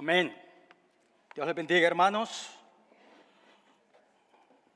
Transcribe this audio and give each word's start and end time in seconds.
Amén. 0.00 0.34
Dios 1.34 1.46
les 1.46 1.54
bendiga, 1.54 1.86
hermanos 1.86 2.48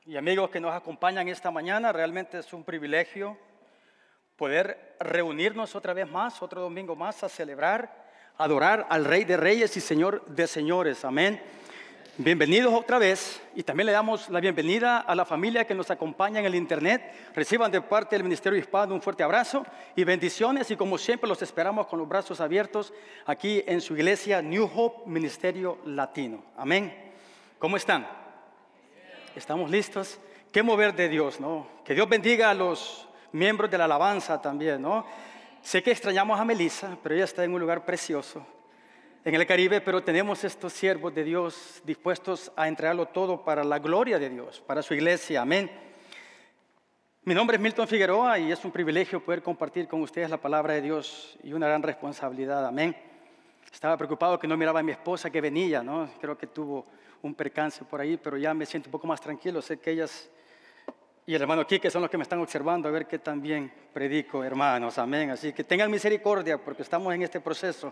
y 0.05 0.17
amigos 0.17 0.51
que 0.51 0.59
nos 0.59 0.71
acompañan 0.71 1.27
esta 1.27 1.49
mañana. 1.49 1.91
Realmente 1.91 2.37
es 2.37 2.53
un 2.53 2.63
privilegio 2.63 3.35
poder 4.35 4.95
reunirnos 4.99 5.73
otra 5.73 5.95
vez 5.95 6.07
más, 6.07 6.43
otro 6.43 6.61
domingo 6.61 6.95
más, 6.95 7.23
a 7.23 7.29
celebrar, 7.29 8.05
adorar 8.37 8.85
al 8.87 9.03
Rey 9.03 9.23
de 9.23 9.35
Reyes 9.35 9.75
y 9.75 9.81
Señor 9.81 10.23
de 10.27 10.45
Señores. 10.45 11.03
Amén. 11.03 11.41
Bienvenidos 12.17 12.73
otra 12.73 12.97
vez 12.97 13.41
y 13.55 13.63
también 13.63 13.87
le 13.87 13.91
damos 13.91 14.29
la 14.29 14.39
bienvenida 14.39 14.99
a 14.99 15.13
la 15.15 15.25
familia 15.25 15.67
que 15.67 15.75
nos 15.75 15.91
acompaña 15.91 16.39
en 16.39 16.45
el 16.45 16.55
Internet. 16.55 17.01
Reciban 17.35 17.69
de 17.69 17.81
parte 17.81 18.15
del 18.15 18.23
Ministerio 18.23 18.57
Hispano 18.57 18.95
un 18.95 19.01
fuerte 19.01 19.21
abrazo 19.21 19.65
y 19.97 20.05
bendiciones 20.05 20.71
y 20.71 20.77
como 20.77 20.97
siempre 20.97 21.27
los 21.27 21.41
esperamos 21.41 21.87
con 21.87 21.99
los 21.99 22.07
brazos 22.07 22.39
abiertos 22.39 22.93
aquí 23.25 23.61
en 23.67 23.81
su 23.81 23.97
iglesia 23.97 24.41
New 24.41 24.63
Hope 24.73 25.09
Ministerio 25.09 25.79
Latino. 25.83 26.41
Amén. 26.55 26.95
¿Cómo 27.59 27.75
están? 27.75 28.07
¿Estamos 29.35 29.69
listos? 29.69 30.17
¿Qué 30.53 30.63
mover 30.63 30.95
de 30.95 31.09
Dios, 31.09 31.41
no? 31.41 31.67
Que 31.83 31.95
Dios 31.95 32.07
bendiga 32.07 32.49
a 32.49 32.53
los 32.53 33.09
miembros 33.33 33.69
de 33.69 33.77
la 33.77 33.83
alabanza 33.83 34.41
también, 34.41 34.81
¿no? 34.81 35.05
Sé 35.61 35.83
que 35.83 35.91
extrañamos 35.91 36.39
a 36.39 36.45
Melissa, 36.45 36.97
pero 37.03 37.13
ella 37.13 37.25
está 37.25 37.43
en 37.43 37.53
un 37.53 37.59
lugar 37.59 37.83
precioso 37.83 38.54
en 39.25 39.33
el 39.33 39.47
Caribe, 39.47 39.81
pero 39.81 40.03
tenemos 40.03 40.43
estos 40.43 40.71
siervos 40.71 41.13
de 41.15 41.23
Dios 41.23 41.81
dispuestos 41.83 42.51
a 42.55 42.67
entregarlo 42.67 43.07
todo 43.07 43.43
para 43.43 43.63
la 43.63 43.79
gloria 43.79 44.19
de 44.19 44.29
Dios, 44.29 44.61
para 44.67 44.83
su 44.83 44.93
iglesia. 44.93 45.41
Amén. 45.41 45.71
Mi 47.23 47.33
nombre 47.33 47.57
es 47.57 47.61
Milton 47.61 47.87
Figueroa 47.87 48.37
y 48.37 48.51
es 48.51 48.63
un 48.63 48.69
privilegio 48.69 49.19
poder 49.25 49.41
compartir 49.41 49.87
con 49.87 49.99
ustedes 50.03 50.29
la 50.29 50.37
palabra 50.37 50.75
de 50.75 50.81
Dios 50.83 51.39
y 51.43 51.53
una 51.53 51.67
gran 51.67 51.81
responsabilidad. 51.81 52.67
Amén. 52.67 52.95
Estaba 53.73 53.97
preocupado 53.97 54.37
que 54.37 54.47
no 54.47 54.55
miraba 54.55 54.81
a 54.81 54.83
mi 54.83 54.91
esposa 54.91 55.31
que 55.31 55.41
venía, 55.41 55.81
¿no? 55.81 56.07
Creo 56.21 56.37
que 56.37 56.45
tuvo 56.45 56.85
un 57.23 57.33
percance 57.33 57.83
por 57.83 58.01
ahí, 58.01 58.17
pero 58.17 58.37
ya 58.37 58.53
me 58.53 58.67
siento 58.67 58.89
un 58.89 58.91
poco 58.91 59.07
más 59.07 59.19
tranquilo. 59.19 59.59
Sé 59.59 59.79
que 59.79 59.89
ellas 59.89 60.29
y 61.25 61.33
el 61.33 61.41
hermano 61.41 61.65
Quique 61.65 61.89
son 61.89 62.03
los 62.03 62.11
que 62.11 62.17
me 62.17 62.23
están 62.23 62.39
observando 62.41 62.87
a 62.87 62.91
ver 62.91 63.07
qué 63.07 63.17
también 63.17 63.73
predico, 63.91 64.43
hermanos. 64.43 64.99
Amén. 64.99 65.31
Así 65.31 65.51
que 65.51 65.63
tengan 65.63 65.89
misericordia 65.89 66.59
porque 66.59 66.83
estamos 66.83 67.11
en 67.15 67.23
este 67.23 67.39
proceso. 67.39 67.91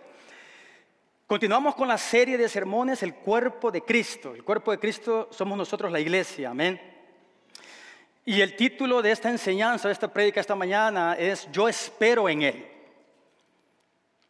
Continuamos 1.34 1.74
con 1.74 1.88
la 1.88 1.98
serie 1.98 2.38
de 2.38 2.48
sermones 2.48 3.02
El 3.02 3.16
cuerpo 3.16 3.72
de 3.72 3.82
Cristo. 3.82 4.36
El 4.36 4.44
cuerpo 4.44 4.70
de 4.70 4.78
Cristo 4.78 5.30
somos 5.32 5.58
nosotros 5.58 5.92
la 5.92 6.00
iglesia, 6.00 6.52
amén. 6.52 6.80
Y 8.24 8.40
el 8.40 8.56
título 8.56 9.02
de 9.02 9.10
esta 9.10 9.32
enseñanza, 9.32 9.88
de 9.88 9.94
esta 9.94 10.14
prédica 10.14 10.40
esta 10.40 10.54
mañana 10.54 11.16
es 11.18 11.52
Yo 11.52 11.68
espero 11.68 12.30
en 12.30 12.44
Él. 12.44 12.68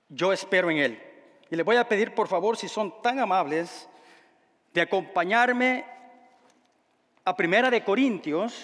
Yo 0.08 0.32
espero 0.32 0.72
en 0.72 0.78
Él. 0.78 1.04
Y 1.52 1.58
les 1.58 1.66
voy 1.66 1.76
a 1.76 1.90
pedir 1.90 2.16
por 2.16 2.30
favor, 2.30 2.56
si 2.56 2.70
son 2.70 3.02
tan 3.02 3.20
amables, 3.20 3.90
de 4.74 4.80
acompañarme 4.80 5.84
a 7.26 7.36
Primera 7.36 7.70
de 7.70 7.84
Corintios, 7.84 8.64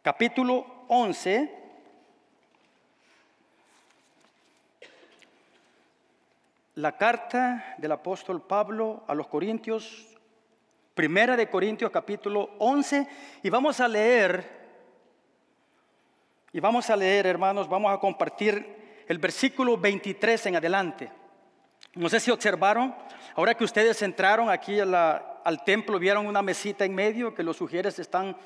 capítulo 0.00 0.64
11 0.86 1.65
la 6.76 6.92
carta 6.92 7.74
del 7.78 7.92
apóstol 7.92 8.42
Pablo 8.42 9.02
a 9.08 9.14
los 9.14 9.28
Corintios, 9.28 10.08
primera 10.94 11.34
de 11.34 11.48
Corintios 11.48 11.90
capítulo 11.90 12.50
11, 12.58 13.08
y 13.42 13.48
vamos 13.48 13.80
a 13.80 13.88
leer, 13.88 14.46
y 16.52 16.60
vamos 16.60 16.90
a 16.90 16.96
leer, 16.96 17.26
hermanos, 17.26 17.66
vamos 17.66 17.90
a 17.92 17.98
compartir 17.98 19.04
el 19.08 19.18
versículo 19.18 19.78
23 19.78 20.46
en 20.46 20.56
adelante. 20.56 21.10
No 21.94 22.10
sé 22.10 22.20
si 22.20 22.30
observaron, 22.30 22.94
ahora 23.34 23.54
que 23.54 23.64
ustedes 23.64 24.02
entraron 24.02 24.50
aquí 24.50 24.78
al 24.78 25.64
templo, 25.64 25.98
vieron 25.98 26.26
una 26.26 26.42
mesita 26.42 26.84
en 26.84 26.94
medio 26.94 27.34
que 27.34 27.42
los 27.42 27.56
sugieres 27.56 27.98
están, 27.98 28.36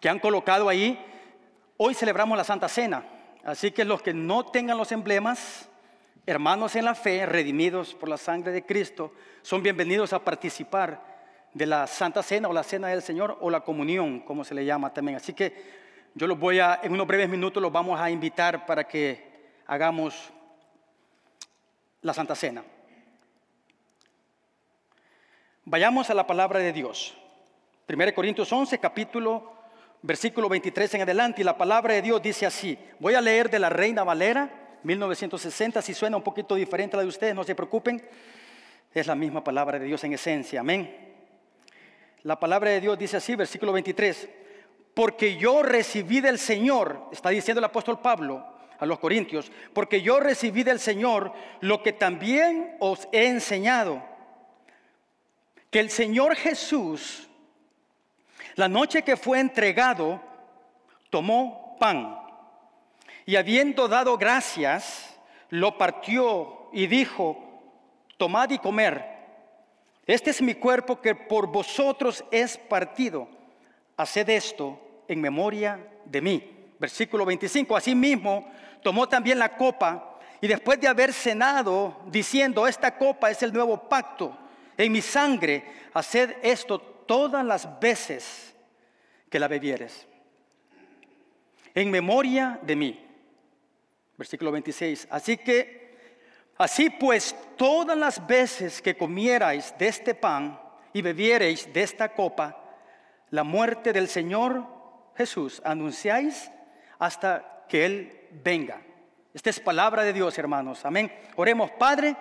que 0.00 0.08
han 0.08 0.20
colocado 0.20 0.70
ahí. 0.70 0.98
Hoy 1.76 1.92
celebramos 1.92 2.38
la 2.38 2.44
Santa 2.44 2.66
Cena, 2.66 3.04
así 3.44 3.72
que 3.72 3.84
los 3.84 4.00
que 4.00 4.14
no 4.14 4.46
tengan 4.46 4.78
los 4.78 4.90
emblemas, 4.90 5.68
hermanos 6.26 6.74
en 6.76 6.84
la 6.84 6.94
fe, 6.94 7.26
redimidos 7.26 7.94
por 7.94 8.08
la 8.08 8.16
sangre 8.16 8.52
de 8.52 8.64
Cristo, 8.64 9.12
son 9.42 9.62
bienvenidos 9.62 10.12
a 10.12 10.24
participar 10.24 11.14
de 11.52 11.66
la 11.66 11.86
Santa 11.86 12.22
Cena 12.22 12.48
o 12.48 12.52
la 12.52 12.62
Cena 12.62 12.88
del 12.88 13.02
Señor 13.02 13.36
o 13.40 13.50
la 13.50 13.60
comunión, 13.60 14.20
como 14.20 14.44
se 14.44 14.54
le 14.54 14.64
llama 14.64 14.92
también. 14.92 15.16
Así 15.16 15.34
que 15.34 15.54
yo 16.14 16.26
los 16.26 16.38
voy 16.38 16.60
a, 16.60 16.80
en 16.82 16.92
unos 16.92 17.06
breves 17.06 17.28
minutos 17.28 17.62
los 17.62 17.72
vamos 17.72 18.00
a 18.00 18.10
invitar 18.10 18.64
para 18.66 18.84
que 18.84 19.32
hagamos 19.66 20.32
la 22.00 22.14
Santa 22.14 22.34
Cena. 22.34 22.64
Vayamos 25.66 26.10
a 26.10 26.14
la 26.14 26.26
palabra 26.26 26.58
de 26.58 26.72
Dios. 26.72 27.16
1 27.88 28.14
Corintios 28.14 28.50
11, 28.50 28.78
capítulo, 28.78 29.52
versículo 30.02 30.48
23 30.48 30.94
en 30.94 31.02
adelante, 31.02 31.42
y 31.42 31.44
la 31.44 31.56
palabra 31.56 31.94
de 31.94 32.02
Dios 32.02 32.22
dice 32.22 32.46
así. 32.46 32.78
Voy 32.98 33.14
a 33.14 33.20
leer 33.20 33.50
de 33.50 33.58
la 33.58 33.68
Reina 33.68 34.04
Valera 34.04 34.63
1960, 34.84 35.82
si 35.82 35.94
suena 35.94 36.16
un 36.16 36.22
poquito 36.22 36.54
diferente 36.54 36.94
a 36.94 36.98
la 36.98 37.02
de 37.02 37.08
ustedes, 37.08 37.34
no 37.34 37.42
se 37.42 37.54
preocupen, 37.54 38.02
es 38.92 39.06
la 39.06 39.14
misma 39.14 39.42
palabra 39.42 39.78
de 39.78 39.86
Dios 39.86 40.04
en 40.04 40.12
esencia, 40.12 40.60
amén. 40.60 41.14
La 42.22 42.38
palabra 42.38 42.70
de 42.70 42.80
Dios 42.80 42.98
dice 42.98 43.16
así, 43.16 43.34
versículo 43.34 43.72
23, 43.72 44.28
porque 44.94 45.36
yo 45.36 45.62
recibí 45.62 46.20
del 46.20 46.38
Señor, 46.38 47.08
está 47.12 47.30
diciendo 47.30 47.58
el 47.58 47.64
apóstol 47.64 48.00
Pablo 48.00 48.46
a 48.78 48.86
los 48.86 48.98
Corintios, 48.98 49.50
porque 49.72 50.02
yo 50.02 50.20
recibí 50.20 50.62
del 50.62 50.78
Señor 50.78 51.32
lo 51.60 51.82
que 51.82 51.92
también 51.92 52.76
os 52.78 53.08
he 53.10 53.26
enseñado, 53.26 54.02
que 55.70 55.80
el 55.80 55.90
Señor 55.90 56.36
Jesús, 56.36 57.28
la 58.54 58.68
noche 58.68 59.02
que 59.02 59.16
fue 59.16 59.40
entregado, 59.40 60.22
tomó 61.10 61.76
pan 61.80 62.23
y 63.26 63.36
habiendo 63.36 63.88
dado 63.88 64.18
gracias, 64.18 65.18
lo 65.50 65.78
partió 65.78 66.68
y 66.72 66.86
dijo, 66.86 67.38
tomad 68.16 68.50
y 68.50 68.58
comer. 68.58 69.04
Este 70.06 70.30
es 70.30 70.42
mi 70.42 70.54
cuerpo 70.54 71.00
que 71.00 71.14
por 71.14 71.46
vosotros 71.46 72.24
es 72.30 72.58
partido. 72.58 73.28
Haced 73.96 74.28
esto 74.28 74.78
en 75.08 75.20
memoria 75.20 75.80
de 76.04 76.20
mí. 76.20 76.50
Versículo 76.78 77.24
25. 77.24 77.76
Asimismo, 77.76 78.50
tomó 78.82 79.08
también 79.08 79.38
la 79.38 79.56
copa 79.56 80.18
y 80.40 80.46
después 80.46 80.78
de 80.80 80.88
haber 80.88 81.12
cenado, 81.12 82.00
diciendo, 82.06 82.66
esta 82.66 82.98
copa 82.98 83.30
es 83.30 83.42
el 83.42 83.52
nuevo 83.52 83.88
pacto 83.88 84.36
en 84.76 84.92
mi 84.92 85.00
sangre, 85.00 85.64
haced 85.92 86.36
esto 86.42 86.78
todas 86.80 87.44
las 87.44 87.78
veces 87.80 88.54
que 89.30 89.38
la 89.38 89.48
bebieres. 89.48 90.06
En 91.74 91.90
memoria 91.90 92.58
de 92.62 92.76
mí. 92.76 93.00
Versículo 94.16 94.52
26. 94.52 95.08
Así 95.10 95.36
que, 95.36 95.96
así 96.56 96.90
pues, 96.90 97.36
todas 97.56 97.96
las 97.96 98.26
veces 98.26 98.80
que 98.80 98.96
comierais 98.96 99.74
de 99.78 99.88
este 99.88 100.14
pan 100.14 100.60
y 100.92 101.02
bebiereis 101.02 101.72
de 101.72 101.82
esta 101.82 102.14
copa, 102.14 102.60
la 103.30 103.42
muerte 103.42 103.92
del 103.92 104.08
Señor 104.08 104.64
Jesús 105.16 105.60
anunciáis 105.64 106.50
hasta 106.98 107.64
que 107.68 107.84
Él 107.84 108.20
venga. 108.42 108.80
Esta 109.32 109.50
es 109.50 109.58
palabra 109.58 110.04
de 110.04 110.12
Dios, 110.12 110.38
hermanos. 110.38 110.84
Amén. 110.84 111.12
Oremos, 111.36 111.70
Padre. 111.72 112.16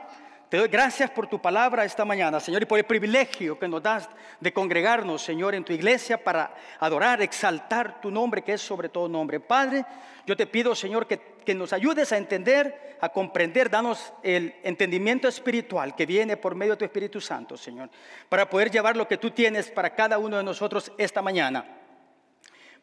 Te 0.54 0.60
doy 0.60 0.68
gracias 0.68 1.10
por 1.10 1.26
tu 1.26 1.42
palabra 1.42 1.84
esta 1.84 2.06
mañana, 2.06 2.40
Señor, 2.40 2.62
y 2.62 2.68
por 2.68 2.78
el 2.78 2.86
privilegio 2.86 3.58
que 3.58 3.68
nos 3.68 3.82
das 3.82 4.08
de 4.40 4.54
congregarnos, 4.54 5.20
Señor, 5.24 5.56
en 5.56 5.64
tu 5.64 5.74
iglesia 5.74 6.24
para 6.24 6.54
adorar, 6.80 7.24
exaltar 7.24 8.00
tu 8.00 8.12
nombre, 8.12 8.44
que 8.44 8.54
es 8.54 8.62
sobre 8.62 8.88
todo 8.88 9.10
nombre. 9.10 9.40
Padre, 9.40 9.84
yo 10.28 10.38
te 10.38 10.46
pido, 10.46 10.76
Señor, 10.76 11.08
que, 11.08 11.20
que 11.44 11.56
nos 11.56 11.74
ayudes 11.74 12.12
a 12.12 12.18
entender, 12.18 12.98
a 13.02 13.10
comprender, 13.10 13.68
danos 13.68 14.14
el 14.22 14.54
entendimiento 14.62 15.28
espiritual 15.28 15.96
que 15.96 16.06
viene 16.06 16.38
por 16.38 16.54
medio 16.54 16.74
de 16.74 16.78
tu 16.78 16.86
Espíritu 16.86 17.20
Santo, 17.20 17.58
Señor, 17.58 17.90
para 18.30 18.48
poder 18.48 18.70
llevar 18.70 18.96
lo 18.96 19.08
que 19.08 19.18
tú 19.18 19.32
tienes 19.32 19.72
para 19.72 19.96
cada 19.96 20.20
uno 20.20 20.38
de 20.38 20.44
nosotros 20.44 20.92
esta 21.00 21.24
mañana. 21.24 21.66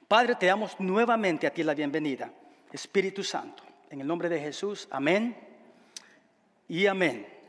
Padre, 0.08 0.34
te 0.34 0.46
damos 0.46 0.74
nuevamente 0.80 1.46
a 1.46 1.54
ti 1.54 1.62
la 1.62 1.74
bienvenida. 1.74 2.32
Espíritu 2.72 3.22
Santo, 3.22 3.62
en 3.90 4.00
el 4.00 4.08
nombre 4.08 4.28
de 4.28 4.40
Jesús, 4.40 4.88
amén 4.90 5.36
y 6.66 6.88
amén. 6.88 7.39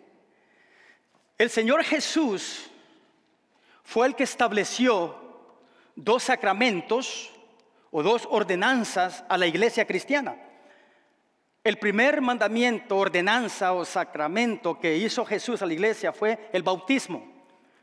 El 1.42 1.50
Señor 1.50 1.84
Jesús 1.84 2.70
fue 3.84 4.06
el 4.06 4.14
que 4.14 4.26
estableció 4.26 5.16
dos 5.96 6.22
sacramentos 6.22 7.32
o 7.90 8.04
dos 8.04 8.28
ordenanzas 8.30 9.24
a 9.28 9.40
la 9.40 9.48
iglesia 9.48 9.88
cristiana. 9.88 10.36
El 11.64 11.80
primer 11.80 12.22
mandamiento, 12.22 12.96
ordenanza 12.96 13.74
o 13.74 13.86
sacramento 13.86 14.80
que 14.80 14.96
hizo 14.98 15.26
Jesús 15.26 15.64
a 15.64 15.66
la 15.66 15.74
iglesia 15.74 16.14
fue 16.14 16.48
el 16.54 16.62
bautismo. 16.62 17.24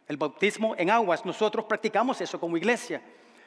El 0.06 0.18
bautismo 0.18 0.76
en 0.78 0.90
aguas. 0.90 1.26
Nosotros 1.26 1.64
practicamos 1.64 2.20
eso 2.20 2.38
como 2.38 2.56
iglesia. 2.56 3.02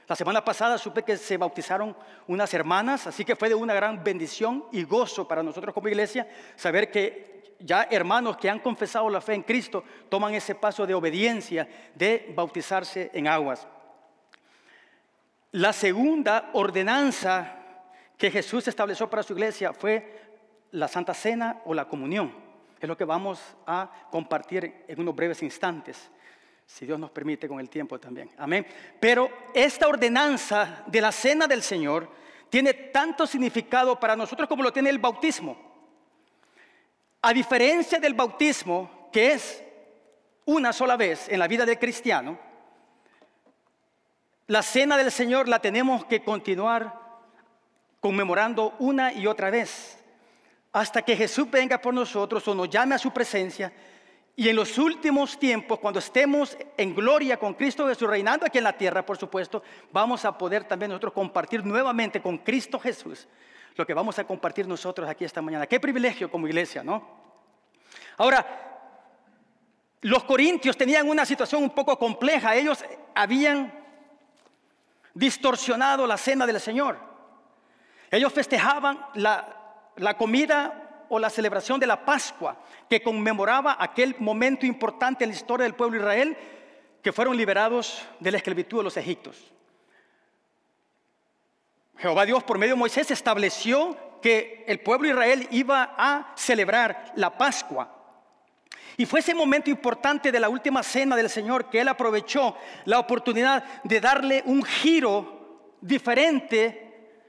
La 0.10 0.18
semana 0.18 0.44
pasada 0.44 0.78
supe 0.78 1.04
que 1.04 1.16
se 1.16 1.38
bautizaron 1.38 1.96
unas 2.28 2.54
hermanas, 2.54 3.08
así 3.08 3.24
que 3.24 3.38
fue 3.38 3.48
de 3.48 3.56
una 3.56 3.74
gran 3.74 4.04
bendición 4.04 4.66
y 4.74 4.84
gozo 4.84 5.26
para 5.26 5.42
nosotros 5.42 5.74
como 5.74 5.88
iglesia 5.88 6.28
saber 6.58 6.92
que 6.92 7.41
ya 7.64 7.88
hermanos 7.90 8.38
que 8.38 8.50
han 8.50 8.60
confesado 8.60 9.10
la 9.10 9.22
fe 9.22 9.34
en 9.34 9.44
Cristo 9.44 9.84
toman 10.10 10.34
ese 10.34 10.56
paso 10.56 10.86
de 10.86 10.94
obediencia 10.94 11.68
de 11.96 12.32
bautizarse 12.36 13.12
en 13.14 13.28
aguas. 13.28 13.68
La 15.52 15.74
segunda 15.74 16.50
ordenanza 16.54 17.58
que 18.18 18.32
Jesús 18.32 18.68
estableció 18.68 19.10
para 19.10 19.24
su 19.24 19.34
iglesia 19.34 19.74
fue 19.74 20.22
la 20.72 20.88
Santa 20.88 21.14
Cena 21.14 21.62
o 21.66 21.74
la 21.74 21.88
comunión. 21.88 22.34
Es 22.80 22.88
lo 22.88 22.98
que 22.98 23.06
vamos 23.06 23.40
a 23.68 23.90
compartir 24.10 24.86
en 24.88 25.00
unos 25.00 25.16
breves 25.16 25.44
instantes, 25.44 26.10
si 26.66 26.86
Dios 26.86 26.98
nos 26.98 27.12
permite 27.12 27.48
con 27.48 27.60
el 27.60 27.70
tiempo 27.70 28.00
también. 28.00 28.32
Amén. 28.38 28.66
Pero 29.00 29.30
esta 29.54 29.88
ordenanza 29.88 30.84
de 30.88 31.02
la 31.02 31.12
Cena 31.12 31.48
del 31.48 31.62
Señor 31.62 32.10
tiene 32.50 32.74
tanto 32.74 33.28
significado 33.28 34.00
para 34.00 34.16
nosotros 34.16 34.48
como 34.48 34.64
lo 34.64 34.74
tiene 34.74 34.90
el 34.90 35.00
bautismo. 35.00 35.71
A 37.24 37.34
diferencia 37.34 38.00
del 38.00 38.16
bautismo, 38.16 39.10
que 39.12 39.34
es 39.34 39.64
una 40.46 40.74
sola 40.74 40.98
vez 40.98 41.30
en 41.30 41.38
la 41.38 41.48
vida 41.48 41.66
del 41.66 41.78
cristiano, 41.78 42.40
la 44.48 44.64
cena 44.64 44.98
del 44.98 45.12
Señor 45.12 45.48
la 45.48 45.60
tenemos 45.60 46.06
que 46.06 46.24
continuar 46.24 47.00
conmemorando 48.00 48.74
una 48.80 49.14
y 49.14 49.28
otra 49.28 49.52
vez, 49.52 50.00
hasta 50.72 51.04
que 51.04 51.16
Jesús 51.16 51.50
venga 51.52 51.80
por 51.80 51.94
nosotros 51.94 52.48
o 52.48 52.56
nos 52.56 52.70
llame 52.70 52.96
a 52.96 53.00
su 53.00 53.12
presencia. 53.12 53.72
Y 54.36 54.50
en 54.50 54.56
los 54.56 54.80
últimos 54.80 55.38
tiempos, 55.38 55.78
cuando 55.78 56.00
estemos 56.00 56.58
en 56.76 56.96
gloria 56.96 57.38
con 57.38 57.54
Cristo 57.54 57.88
Jesús, 57.88 58.10
reinando 58.10 58.48
aquí 58.48 58.58
en 58.58 58.64
la 58.64 58.76
tierra, 58.76 59.06
por 59.06 59.18
supuesto, 59.18 59.62
vamos 59.92 60.26
a 60.26 60.36
poder 60.36 60.64
también 60.64 60.90
nosotros 60.90 61.14
compartir 61.14 61.64
nuevamente 61.64 62.20
con 62.20 62.40
Cristo 62.40 62.80
Jesús 62.80 63.28
lo 63.82 63.88
que 63.88 63.94
vamos 63.96 64.20
a 64.20 64.24
compartir 64.26 64.68
nosotros 64.68 65.10
aquí 65.10 65.26
esta 65.26 65.42
mañana. 65.42 65.66
Qué 65.66 65.80
privilegio 65.80 66.30
como 66.30 66.48
iglesia, 66.48 66.84
¿no? 66.84 67.04
Ahora, 68.18 68.46
los 70.02 70.24
corintios 70.24 70.78
tenían 70.78 71.10
una 71.10 71.26
situación 71.26 71.64
un 71.64 71.72
poco 71.72 71.98
compleja. 71.98 72.56
Ellos 72.56 72.86
habían 73.16 73.74
distorsionado 75.16 76.06
la 76.06 76.18
cena 76.18 76.46
del 76.46 76.60
Señor. 76.60 77.00
Ellos 78.12 78.32
festejaban 78.32 79.04
la, 79.16 79.90
la 79.96 80.16
comida 80.16 81.06
o 81.10 81.18
la 81.18 81.32
celebración 81.32 81.80
de 81.80 81.88
la 81.88 82.06
Pascua, 82.06 82.58
que 82.88 83.02
conmemoraba 83.02 83.78
aquel 83.80 84.16
momento 84.20 84.68
importante 84.68 85.24
en 85.24 85.32
la 85.32 85.36
historia 85.36 85.64
del 85.64 85.74
pueblo 85.74 85.98
de 85.98 86.04
Israel, 86.04 86.38
que 87.02 87.12
fueron 87.12 87.36
liberados 87.36 88.08
de 88.20 88.30
la 88.30 88.38
esclavitud 88.38 88.78
de 88.78 88.84
los 88.84 88.98
egiptos. 88.98 89.52
Jehová 92.02 92.26
Dios 92.26 92.44
por 92.44 92.58
medio 92.58 92.74
de 92.74 92.80
Moisés 92.80 93.12
estableció 93.12 93.96
que 94.24 94.66
el 94.68 94.80
pueblo 94.80 95.08
de 95.08 95.14
Israel 95.14 95.48
iba 95.52 95.94
a 95.96 96.34
celebrar 96.36 97.14
la 97.16 97.38
Pascua. 97.38 97.96
Y 98.98 99.06
fue 99.06 99.20
ese 99.20 99.36
momento 99.36 99.70
importante 99.70 100.32
de 100.32 100.40
la 100.40 100.50
última 100.50 100.82
cena 100.82 101.16
del 101.16 101.30
Señor 101.30 101.70
que 101.70 101.80
Él 101.80 101.88
aprovechó 101.88 102.58
la 102.86 102.98
oportunidad 102.98 103.64
de 103.84 104.02
darle 104.02 104.42
un 104.48 104.64
giro 104.64 105.76
diferente 105.80 107.20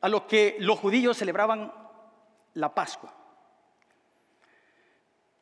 a 0.00 0.08
lo 0.08 0.26
que 0.26 0.56
los 0.60 0.78
judíos 0.78 1.18
celebraban 1.18 1.70
la 2.54 2.74
Pascua. 2.74 3.14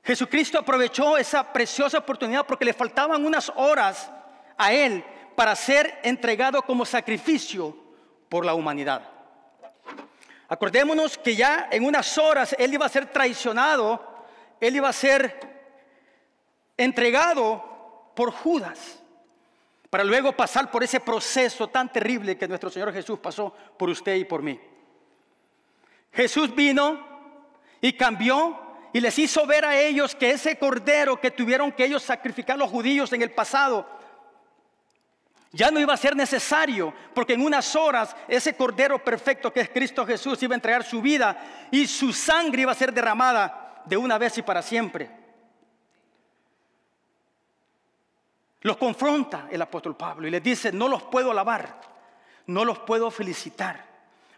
Jesucristo 0.02 0.58
aprovechó 0.58 1.16
esa 1.16 1.52
preciosa 1.52 1.98
oportunidad 1.98 2.44
porque 2.44 2.64
le 2.64 2.72
faltaban 2.72 3.24
unas 3.24 3.52
horas 3.54 4.10
a 4.58 4.72
Él 4.72 5.04
para 5.36 5.54
ser 5.54 6.00
entregado 6.02 6.62
como 6.62 6.84
sacrificio 6.84 7.89
por 8.30 8.46
la 8.46 8.54
humanidad. 8.54 9.02
Acordémonos 10.48 11.18
que 11.18 11.36
ya 11.36 11.68
en 11.70 11.84
unas 11.84 12.16
horas 12.16 12.56
Él 12.58 12.72
iba 12.72 12.86
a 12.86 12.88
ser 12.88 13.06
traicionado, 13.12 14.24
Él 14.58 14.76
iba 14.76 14.88
a 14.88 14.92
ser 14.94 15.38
entregado 16.78 18.12
por 18.14 18.32
Judas, 18.32 19.02
para 19.90 20.04
luego 20.04 20.32
pasar 20.32 20.70
por 20.70 20.82
ese 20.82 21.00
proceso 21.00 21.68
tan 21.68 21.92
terrible 21.92 22.38
que 22.38 22.48
nuestro 22.48 22.70
Señor 22.70 22.92
Jesús 22.92 23.18
pasó 23.18 23.54
por 23.76 23.90
usted 23.90 24.14
y 24.14 24.24
por 24.24 24.42
mí. 24.42 24.58
Jesús 26.12 26.54
vino 26.54 27.06
y 27.80 27.92
cambió 27.94 28.58
y 28.92 29.00
les 29.00 29.18
hizo 29.18 29.46
ver 29.46 29.64
a 29.64 29.78
ellos 29.80 30.14
que 30.14 30.30
ese 30.30 30.56
cordero 30.58 31.20
que 31.20 31.32
tuvieron 31.32 31.72
que 31.72 31.84
ellos 31.84 32.02
sacrificar 32.02 32.56
los 32.56 32.70
judíos 32.70 33.12
en 33.12 33.22
el 33.22 33.32
pasado, 33.32 33.86
ya 35.52 35.70
no 35.70 35.80
iba 35.80 35.92
a 35.92 35.96
ser 35.96 36.14
necesario, 36.14 36.94
porque 37.12 37.34
en 37.34 37.42
unas 37.42 37.74
horas 37.74 38.14
ese 38.28 38.54
Cordero 38.54 39.02
perfecto 39.02 39.52
que 39.52 39.60
es 39.60 39.68
Cristo 39.70 40.06
Jesús 40.06 40.40
iba 40.42 40.54
a 40.54 40.56
entregar 40.56 40.84
su 40.84 41.02
vida 41.02 41.36
y 41.70 41.86
su 41.86 42.12
sangre 42.12 42.62
iba 42.62 42.72
a 42.72 42.76
ser 42.76 42.92
derramada 42.92 43.82
de 43.84 43.96
una 43.96 44.16
vez 44.16 44.38
y 44.38 44.42
para 44.42 44.62
siempre. 44.62 45.10
Los 48.62 48.76
confronta 48.76 49.48
el 49.50 49.60
apóstol 49.62 49.96
Pablo 49.96 50.28
y 50.28 50.30
les 50.30 50.42
dice, 50.42 50.70
no 50.70 50.86
los 50.86 51.02
puedo 51.04 51.32
alabar, 51.32 51.80
no 52.46 52.64
los 52.64 52.78
puedo 52.80 53.10
felicitar, 53.10 53.84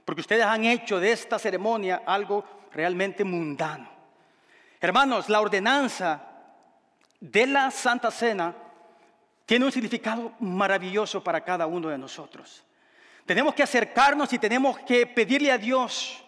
porque 0.04 0.20
ustedes 0.22 0.44
han 0.44 0.64
hecho 0.64 0.98
de 0.98 1.12
esta 1.12 1.38
ceremonia 1.38 2.02
algo 2.06 2.44
realmente 2.72 3.24
mundano. 3.24 3.90
Hermanos, 4.80 5.28
la 5.28 5.40
ordenanza 5.40 6.22
de 7.20 7.46
la 7.46 7.70
Santa 7.70 8.10
Cena 8.10 8.54
tiene 9.46 9.64
un 9.64 9.72
significado 9.72 10.32
maravilloso 10.40 11.22
para 11.22 11.42
cada 11.42 11.66
uno 11.66 11.88
de 11.88 11.98
nosotros. 11.98 12.62
Tenemos 13.26 13.54
que 13.54 13.62
acercarnos 13.62 14.32
y 14.32 14.38
tenemos 14.38 14.78
que 14.80 15.06
pedirle 15.06 15.52
a 15.52 15.58
Dios, 15.58 16.22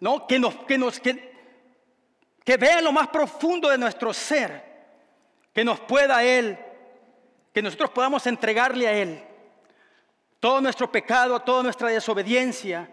¿no? 0.00 0.26
Que 0.26 0.38
nos, 0.38 0.54
que 0.64 0.78
nos, 0.78 1.00
que, 1.00 2.56
vea 2.56 2.80
lo 2.80 2.92
más 2.92 3.08
profundo 3.08 3.68
de 3.68 3.78
nuestro 3.78 4.12
ser, 4.12 4.62
que 5.52 5.64
nos 5.64 5.80
pueda 5.80 6.22
Él, 6.22 6.58
que 7.52 7.62
nosotros 7.62 7.90
podamos 7.90 8.26
entregarle 8.26 8.86
a 8.86 8.92
Él 8.92 9.24
todo 10.44 10.60
nuestro 10.60 10.92
pecado, 10.92 11.40
toda 11.40 11.62
nuestra 11.62 11.88
desobediencia, 11.88 12.86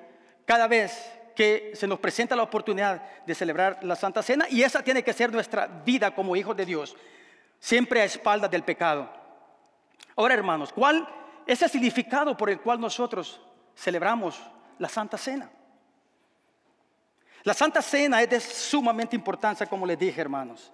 cada 0.46 0.70
vez 0.70 1.12
que 1.36 1.74
se 1.76 1.86
nos 1.86 2.00
presenta 2.00 2.34
la 2.34 2.44
oportunidad 2.44 3.02
de 3.26 3.36
celebrar 3.36 3.80
la 3.82 3.98
Santa 3.98 4.24
Cena, 4.24 4.48
y 4.50 4.64
esa 4.64 4.82
tiene 4.82 5.04
que 5.04 5.12
ser 5.12 5.34
nuestra 5.34 5.68
vida 5.68 6.16
como 6.16 6.38
hijos 6.38 6.56
de 6.56 6.66
Dios, 6.66 6.96
siempre 7.60 8.00
a 8.00 8.06
espaldas 8.06 8.50
del 8.50 8.64
pecado. 8.64 9.21
Ahora, 10.22 10.36
hermanos, 10.36 10.72
¿cuál 10.72 11.08
es 11.48 11.60
el 11.64 11.70
significado 11.72 12.38
por 12.38 12.52
el 12.52 12.62
cual 12.62 12.80
nosotros 12.80 13.42
celebramos 13.76 14.40
la 14.78 14.88
Santa 14.88 15.18
Cena? 15.18 15.50
La 17.42 17.56
Santa 17.56 17.82
Cena 17.82 18.22
es 18.22 18.30
de 18.30 18.40
sumamente 18.40 19.16
importancia, 19.16 19.66
como 19.66 19.84
les 19.84 19.98
dije, 19.98 20.22
hermanos. 20.22 20.72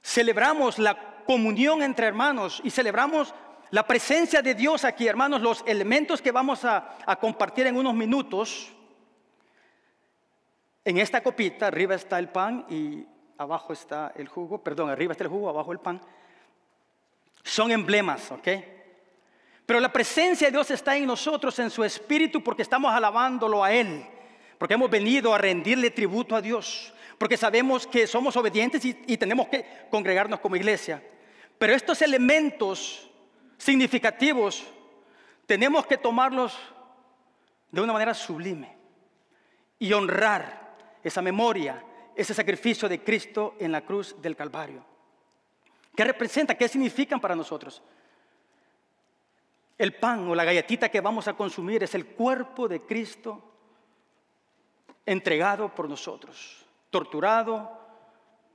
Celebramos 0.00 0.78
la 0.78 1.24
comunión 1.26 1.82
entre 1.82 2.06
hermanos 2.06 2.60
y 2.62 2.70
celebramos 2.70 3.34
la 3.72 3.84
presencia 3.84 4.42
de 4.42 4.54
Dios 4.54 4.84
aquí, 4.84 5.08
hermanos. 5.08 5.40
Los 5.40 5.64
elementos 5.66 6.22
que 6.22 6.30
vamos 6.30 6.64
a, 6.64 6.98
compartir 7.20 7.66
en 7.66 7.76
unos 7.76 7.94
minutos. 7.94 8.70
En 10.84 10.98
esta 10.98 11.20
copita, 11.20 11.66
arriba 11.66 11.96
está 11.96 12.16
el 12.20 12.28
pan 12.28 12.64
y 12.70 13.04
abajo 13.38 13.72
está 13.72 14.12
el 14.14 14.28
jugo. 14.28 14.62
Perdón, 14.62 14.88
arriba 14.88 15.10
está 15.10 15.24
el 15.24 15.30
jugo, 15.30 15.48
abajo 15.48 15.72
el 15.72 15.80
pan. 15.80 16.00
Son 17.50 17.72
emblemas, 17.72 18.30
¿ok? 18.30 18.46
Pero 19.66 19.80
la 19.80 19.92
presencia 19.92 20.46
de 20.46 20.52
Dios 20.52 20.70
está 20.70 20.96
en 20.96 21.04
nosotros, 21.04 21.58
en 21.58 21.68
su 21.68 21.82
espíritu, 21.82 22.44
porque 22.44 22.62
estamos 22.62 22.94
alabándolo 22.94 23.64
a 23.64 23.72
Él, 23.72 24.06
porque 24.56 24.74
hemos 24.74 24.88
venido 24.88 25.34
a 25.34 25.38
rendirle 25.38 25.90
tributo 25.90 26.36
a 26.36 26.40
Dios, 26.40 26.94
porque 27.18 27.36
sabemos 27.36 27.88
que 27.88 28.06
somos 28.06 28.36
obedientes 28.36 28.84
y, 28.84 29.16
tenemos 29.16 29.48
que 29.48 29.66
congregarnos 29.90 30.38
como 30.38 30.54
iglesia. 30.54 31.02
Pero 31.58 31.74
estos 31.74 32.00
elementos 32.02 33.10
significativos 33.58 34.64
tenemos 35.44 35.84
que 35.86 35.98
tomarlos 35.98 36.56
de 37.72 37.80
una 37.80 37.92
manera 37.92 38.14
sublime 38.14 38.76
y 39.76 39.92
honrar 39.92 40.76
esa 41.02 41.20
memoria, 41.20 41.84
ese 42.14 42.32
sacrificio 42.32 42.88
de 42.88 43.02
Cristo 43.02 43.56
en 43.58 43.72
la 43.72 43.80
cruz 43.80 44.14
del 44.22 44.36
Calvario. 44.36 44.89
¿Qué 46.00 46.04
representa? 46.04 46.54
¿Qué 46.54 46.66
significan 46.66 47.20
para 47.20 47.36
nosotros? 47.36 47.82
El 49.76 49.94
pan 49.96 50.26
o 50.30 50.34
la 50.34 50.44
galletita 50.44 50.88
que 50.88 51.02
vamos 51.02 51.28
a 51.28 51.34
consumir 51.34 51.82
es 51.82 51.94
el 51.94 52.06
cuerpo 52.06 52.66
de 52.66 52.80
Cristo 52.80 53.52
entregado 55.04 55.74
por 55.74 55.90
nosotros, 55.90 56.64
torturado, 56.88 57.70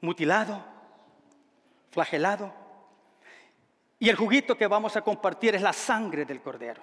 mutilado, 0.01 0.59
flagelado. 1.91 2.51
Y 3.99 4.09
el 4.09 4.15
juguito 4.15 4.57
que 4.57 4.65
vamos 4.65 4.97
a 4.97 5.03
compartir 5.03 5.53
es 5.53 5.61
la 5.61 5.73
sangre 5.73 6.25
del 6.25 6.41
cordero. 6.41 6.81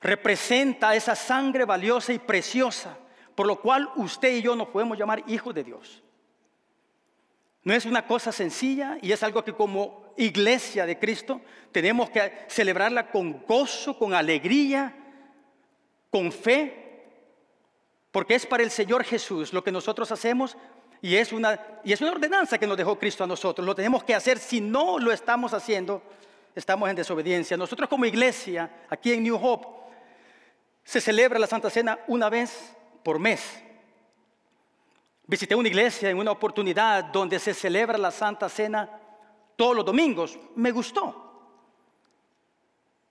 Representa 0.00 0.94
esa 0.94 1.16
sangre 1.16 1.64
valiosa 1.64 2.12
y 2.12 2.20
preciosa, 2.20 2.96
por 3.34 3.48
lo 3.48 3.60
cual 3.60 3.90
usted 3.96 4.36
y 4.36 4.42
yo 4.42 4.54
nos 4.54 4.68
podemos 4.68 4.96
llamar 4.96 5.24
hijos 5.26 5.52
de 5.52 5.64
Dios. 5.64 6.00
No 7.64 7.74
es 7.74 7.84
una 7.84 8.06
cosa 8.06 8.32
sencilla 8.32 8.98
y 9.00 9.12
es 9.12 9.22
algo 9.22 9.44
que 9.44 9.52
como 9.52 10.12
iglesia 10.16 10.84
de 10.84 10.98
Cristo 10.98 11.40
tenemos 11.70 12.10
que 12.10 12.32
celebrarla 12.48 13.10
con 13.10 13.44
gozo, 13.46 13.96
con 13.98 14.14
alegría, 14.14 14.94
con 16.10 16.32
fe, 16.32 16.82
porque 18.10 18.34
es 18.34 18.46
para 18.46 18.62
el 18.62 18.70
Señor 18.70 19.04
Jesús 19.04 19.52
lo 19.52 19.62
que 19.62 19.72
nosotros 19.72 20.10
hacemos 20.10 20.56
y 21.00 21.16
es 21.16 21.32
una, 21.32 21.60
y 21.82 21.92
es 21.92 22.00
una 22.00 22.12
ordenanza 22.12 22.58
que 22.58 22.66
nos 22.66 22.76
dejó 22.76 22.98
Cristo 22.98 23.24
a 23.24 23.26
nosotros. 23.26 23.66
Lo 23.66 23.74
tenemos 23.74 24.04
que 24.04 24.14
hacer. 24.14 24.38
Si 24.38 24.60
no 24.60 25.00
lo 25.00 25.10
estamos 25.10 25.52
haciendo, 25.52 26.00
estamos 26.54 26.88
en 26.88 26.94
desobediencia. 26.94 27.56
Nosotros 27.56 27.88
como 27.88 28.04
iglesia, 28.04 28.70
aquí 28.88 29.12
en 29.12 29.24
New 29.24 29.36
Hope, 29.36 29.66
se 30.84 31.00
celebra 31.00 31.40
la 31.40 31.48
Santa 31.48 31.70
Cena 31.70 31.98
una 32.06 32.28
vez 32.28 32.76
por 33.02 33.18
mes. 33.18 33.62
Visité 35.32 35.54
una 35.54 35.68
iglesia 35.68 36.10
en 36.10 36.18
una 36.18 36.30
oportunidad 36.30 37.04
donde 37.04 37.38
se 37.38 37.54
celebra 37.54 37.96
la 37.96 38.10
Santa 38.10 38.50
Cena 38.50 38.86
todos 39.56 39.74
los 39.74 39.82
domingos. 39.82 40.38
Me 40.56 40.70
gustó. 40.70 41.56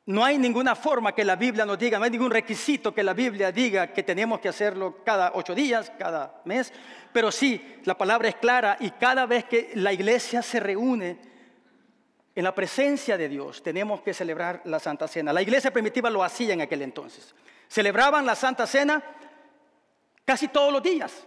No 0.05 0.23
hay 0.23 0.37
ninguna 0.37 0.75
forma 0.75 1.15
que 1.15 1.25
la 1.25 1.35
Biblia 1.35 1.65
nos 1.65 1.79
diga, 1.79 1.97
no 1.97 2.05
hay 2.05 2.11
ningún 2.11 2.29
requisito 2.29 2.93
que 2.93 3.01
la 3.01 3.15
Biblia 3.15 3.51
diga 3.51 3.87
que 3.91 4.03
tenemos 4.03 4.39
que 4.39 4.49
hacerlo 4.49 4.97
cada 5.03 5.31
ocho 5.33 5.55
días, 5.55 5.91
cada 5.97 6.43
mes, 6.45 6.71
pero 7.11 7.31
sí, 7.31 7.79
la 7.85 7.97
palabra 7.97 8.29
es 8.29 8.35
clara 8.35 8.77
y 8.79 8.91
cada 8.91 9.25
vez 9.25 9.45
que 9.45 9.71
la 9.73 9.91
iglesia 9.91 10.43
se 10.43 10.59
reúne 10.59 11.17
en 12.35 12.43
la 12.43 12.53
presencia 12.53 13.17
de 13.17 13.29
Dios, 13.29 13.63
tenemos 13.63 14.03
que 14.03 14.13
celebrar 14.13 14.61
la 14.65 14.77
Santa 14.77 15.07
Cena. 15.07 15.33
La 15.33 15.41
iglesia 15.41 15.73
primitiva 15.73 16.07
lo 16.11 16.23
hacía 16.23 16.53
en 16.53 16.61
aquel 16.61 16.83
entonces. 16.83 17.33
Celebraban 17.67 18.27
la 18.27 18.35
Santa 18.35 18.67
Cena 18.67 19.01
casi 20.23 20.49
todos 20.49 20.71
los 20.71 20.83
días. 20.83 21.25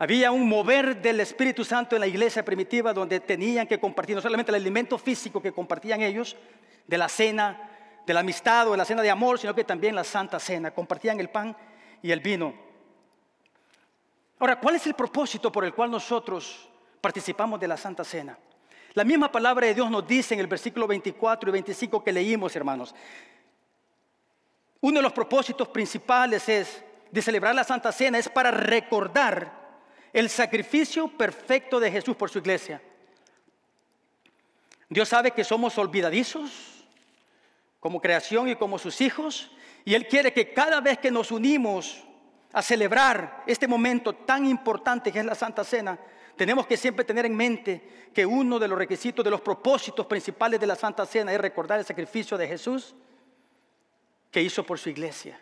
Había 0.00 0.32
un 0.32 0.48
mover 0.48 1.02
del 1.02 1.20
Espíritu 1.20 1.62
Santo 1.62 1.94
en 1.94 2.00
la 2.00 2.06
iglesia 2.06 2.42
primitiva 2.42 2.94
donde 2.94 3.20
tenían 3.20 3.66
que 3.66 3.78
compartir 3.78 4.16
no 4.16 4.22
solamente 4.22 4.50
el 4.50 4.54
alimento 4.54 4.96
físico 4.96 5.42
que 5.42 5.52
compartían 5.52 6.00
ellos, 6.00 6.38
de 6.86 6.96
la 6.96 7.06
cena, 7.06 7.68
de 8.06 8.14
la 8.14 8.20
amistad 8.20 8.66
o 8.66 8.70
de 8.70 8.78
la 8.78 8.86
cena 8.86 9.02
de 9.02 9.10
amor, 9.10 9.38
sino 9.38 9.54
que 9.54 9.62
también 9.62 9.94
la 9.94 10.02
santa 10.02 10.40
cena. 10.40 10.70
Compartían 10.70 11.20
el 11.20 11.28
pan 11.28 11.54
y 12.00 12.12
el 12.12 12.20
vino. 12.20 12.54
Ahora, 14.38 14.58
¿cuál 14.58 14.76
es 14.76 14.86
el 14.86 14.94
propósito 14.94 15.52
por 15.52 15.66
el 15.66 15.74
cual 15.74 15.90
nosotros 15.90 16.66
participamos 17.02 17.60
de 17.60 17.68
la 17.68 17.76
santa 17.76 18.02
cena? 18.02 18.38
La 18.94 19.04
misma 19.04 19.30
palabra 19.30 19.66
de 19.66 19.74
Dios 19.74 19.90
nos 19.90 20.08
dice 20.08 20.32
en 20.32 20.40
el 20.40 20.46
versículo 20.46 20.86
24 20.86 21.50
y 21.50 21.52
25 21.52 22.02
que 22.02 22.10
leímos, 22.10 22.56
hermanos. 22.56 22.94
Uno 24.80 24.96
de 24.96 25.02
los 25.02 25.12
propósitos 25.12 25.68
principales 25.68 26.48
es 26.48 26.82
de 27.10 27.20
celebrar 27.20 27.54
la 27.54 27.64
Santa 27.64 27.92
Cena 27.92 28.16
es 28.16 28.30
para 28.30 28.50
recordar 28.50 29.59
el 30.12 30.28
sacrificio 30.28 31.08
perfecto 31.08 31.78
de 31.80 31.90
Jesús 31.90 32.16
por 32.16 32.30
su 32.30 32.38
iglesia. 32.38 32.82
Dios 34.88 35.08
sabe 35.08 35.30
que 35.30 35.44
somos 35.44 35.78
olvidadizos 35.78 36.84
como 37.78 38.00
creación 38.00 38.48
y 38.48 38.56
como 38.56 38.78
sus 38.78 39.00
hijos, 39.00 39.50
y 39.84 39.94
Él 39.94 40.06
quiere 40.06 40.32
que 40.32 40.52
cada 40.52 40.80
vez 40.80 40.98
que 40.98 41.10
nos 41.10 41.30
unimos 41.30 42.02
a 42.52 42.60
celebrar 42.60 43.44
este 43.46 43.68
momento 43.68 44.12
tan 44.12 44.46
importante 44.46 45.12
que 45.12 45.20
es 45.20 45.24
la 45.24 45.34
Santa 45.34 45.64
Cena, 45.64 45.98
tenemos 46.36 46.66
que 46.66 46.76
siempre 46.76 47.04
tener 47.04 47.26
en 47.26 47.36
mente 47.36 48.10
que 48.12 48.26
uno 48.26 48.58
de 48.58 48.68
los 48.68 48.78
requisitos, 48.78 49.24
de 49.24 49.30
los 49.30 49.40
propósitos 49.40 50.06
principales 50.06 50.58
de 50.58 50.66
la 50.66 50.74
Santa 50.74 51.06
Cena 51.06 51.32
es 51.32 51.40
recordar 51.40 51.78
el 51.78 51.84
sacrificio 51.84 52.36
de 52.36 52.48
Jesús 52.48 52.94
que 54.30 54.42
hizo 54.42 54.64
por 54.64 54.78
su 54.78 54.90
iglesia. 54.90 55.40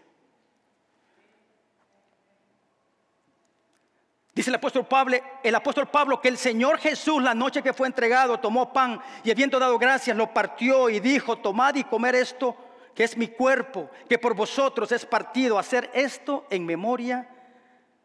Dice 4.39 4.51
el 4.51 4.55
apóstol 4.55 4.87
Pablo, 4.87 5.19
el 5.43 5.55
apóstol 5.57 5.89
Pablo 5.89 6.21
que 6.21 6.29
el 6.29 6.39
Señor 6.39 6.79
Jesús 6.79 7.21
la 7.21 7.35
noche 7.35 7.61
que 7.61 7.73
fue 7.73 7.89
entregado 7.89 8.39
tomó 8.39 8.73
pan 8.73 9.01
y 9.25 9.33
habiendo 9.33 9.59
dado 9.59 9.77
gracias 9.81 10.17
lo 10.17 10.33
partió 10.33 10.89
y 10.89 11.01
dijo, 11.01 11.39
tomad 11.39 11.75
y 11.75 11.83
comer 11.83 12.15
esto 12.15 12.57
que 12.95 13.03
es 13.03 13.17
mi 13.17 13.27
cuerpo, 13.27 13.91
que 14.09 14.17
por 14.17 14.35
vosotros 14.35 14.93
es 14.93 15.05
partido, 15.05 15.59
hacer 15.59 15.91
esto 15.93 16.47
en 16.51 16.65
memoria 16.65 17.29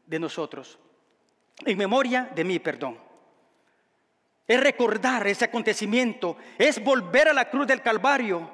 de 0.08 0.18
nosotros, 0.18 0.80
en 1.68 1.78
memoria 1.78 2.32
de 2.34 2.44
mí, 2.44 2.58
perdón. 2.58 2.98
Es 4.48 4.60
recordar 4.60 5.28
ese 5.28 5.46
acontecimiento, 5.46 6.36
es 6.58 6.84
volver 6.84 7.28
a 7.28 7.34
la 7.34 7.48
cruz 7.48 7.68
del 7.68 7.84
Calvario 7.84 8.50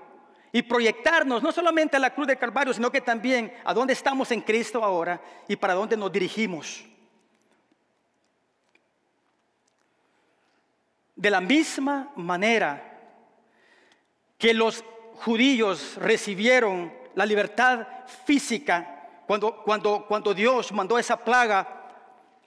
y 0.51 0.63
proyectarnos 0.63 1.41
no 1.41 1.53
solamente 1.53 1.95
a 1.95 2.01
la 2.01 2.13
cruz 2.13 2.27
del 2.27 2.38
Calvario, 2.38 2.74
sino 2.74 2.91
que 2.91 3.00
también 3.00 3.53
a 3.63 3.74
dónde 3.74 3.93
estamos 3.93 4.31
en 4.31 4.41
Cristo 4.41 4.83
ahora 4.83 5.21
y 5.48 5.55
para 5.55 5.75
dónde 5.75 5.95
nos 5.95 6.12
dirigimos. 6.12 6.89
De 11.19 11.29
la 11.29 11.41
misma 11.41 12.13
manera 12.15 12.97
que 14.38 14.53
los 14.53 14.85
judíos 15.15 15.97
recibieron 15.97 16.93
la 17.13 17.25
libertad 17.25 17.85
física 18.25 19.09
cuando, 19.27 19.61
cuando, 19.63 20.05
cuando 20.07 20.33
Dios 20.33 20.71
mandó 20.71 20.97
esa 20.97 21.17
plaga 21.17 21.89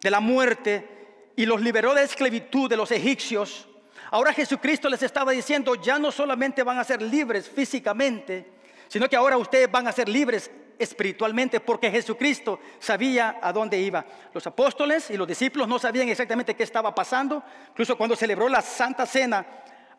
de 0.01 0.11
la 0.11 0.21
muerte 0.21 1.33
y 1.37 1.45
los 1.45 1.61
liberó 1.61 1.91
de 1.91 1.97
la 1.97 2.03
esclavitud 2.05 2.71
de 2.71 2.79
los 2.79 2.91
egipcios, 2.93 3.69
ahora 4.11 4.33
Jesucristo 4.33 4.89
les 4.89 5.03
estaba 5.03 5.33
diciendo, 5.33 5.75
ya 5.75 5.99
no 5.99 6.11
solamente 6.11 6.63
van 6.63 6.79
a 6.79 6.85
ser 6.85 7.03
libres 7.03 7.51
físicamente, 7.51 8.53
sino 8.89 9.07
que 9.07 9.17
ahora 9.17 9.37
ustedes 9.37 9.71
van 9.71 9.87
a 9.87 9.93
ser 9.93 10.09
libres 10.09 10.51
espiritualmente 10.83 11.61
porque 11.61 11.91
Jesucristo 11.91 12.61
sabía 12.79 13.39
a 13.41 13.53
dónde 13.53 13.79
iba. 13.79 14.05
Los 14.33 14.47
apóstoles 14.47 15.11
y 15.11 15.17
los 15.17 15.29
discípulos 15.29 15.69
no 15.69 15.79
sabían 15.79 16.09
exactamente 16.09 16.55
qué 16.55 16.63
estaba 16.63 16.95
pasando. 16.95 17.43
Incluso 17.71 17.97
cuando 17.97 18.17
celebró 18.17 18.49
la 18.49 18.63
Santa 18.63 19.07
Cena 19.07 19.47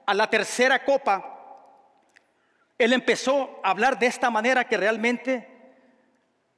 a 0.05 0.13
la 0.13 0.29
tercera 0.29 0.83
copa, 0.83 1.33
él 2.77 2.93
empezó 2.93 3.59
a 3.63 3.69
hablar 3.69 3.97
de 3.97 4.07
esta 4.07 4.29
manera 4.29 4.67
que 4.67 4.77
realmente 4.77 5.47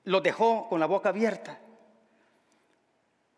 lo 0.04 0.22
dejó 0.22 0.68
con 0.70 0.80
la 0.80 0.86
boca 0.86 1.10
abierta. 1.10 1.60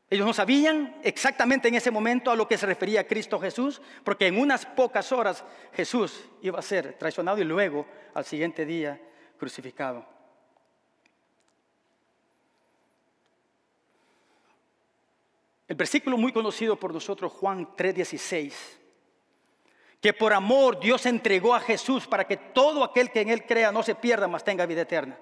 Ellos 0.09 0.25
no 0.25 0.33
sabían 0.33 0.95
exactamente 1.03 1.67
en 1.67 1.75
ese 1.75 1.91
momento 1.91 2.31
a 2.31 2.35
lo 2.35 2.47
que 2.47 2.57
se 2.57 2.65
refería 2.65 3.05
Cristo 3.05 3.39
Jesús, 3.39 3.81
porque 4.05 4.27
en 4.27 4.39
unas 4.39 4.65
pocas 4.65 5.11
horas 5.11 5.43
Jesús 5.73 6.29
iba 6.41 6.59
a 6.59 6.61
ser 6.61 6.93
traicionado 6.93 7.39
y 7.39 7.43
luego 7.43 7.85
al 8.13 8.23
siguiente 8.23 8.65
día 8.65 9.01
crucificado. 9.37 10.16
El 15.67 15.75
versículo 15.75 16.17
muy 16.17 16.31
conocido 16.31 16.77
por 16.77 16.93
nosotros, 16.93 17.31
Juan 17.33 17.75
3:16, 17.75 18.79
que 19.99 20.13
por 20.13 20.31
amor 20.31 20.79
Dios 20.79 21.05
entregó 21.05 21.53
a 21.53 21.59
Jesús 21.59 22.07
para 22.07 22.25
que 22.25 22.37
todo 22.37 22.83
aquel 22.83 23.11
que 23.11 23.21
en 23.21 23.29
Él 23.29 23.45
crea 23.45 23.71
no 23.71 23.83
se 23.83 23.95
pierda, 23.95 24.27
mas 24.27 24.43
tenga 24.43 24.65
vida 24.65 24.81
eterna. 24.81 25.17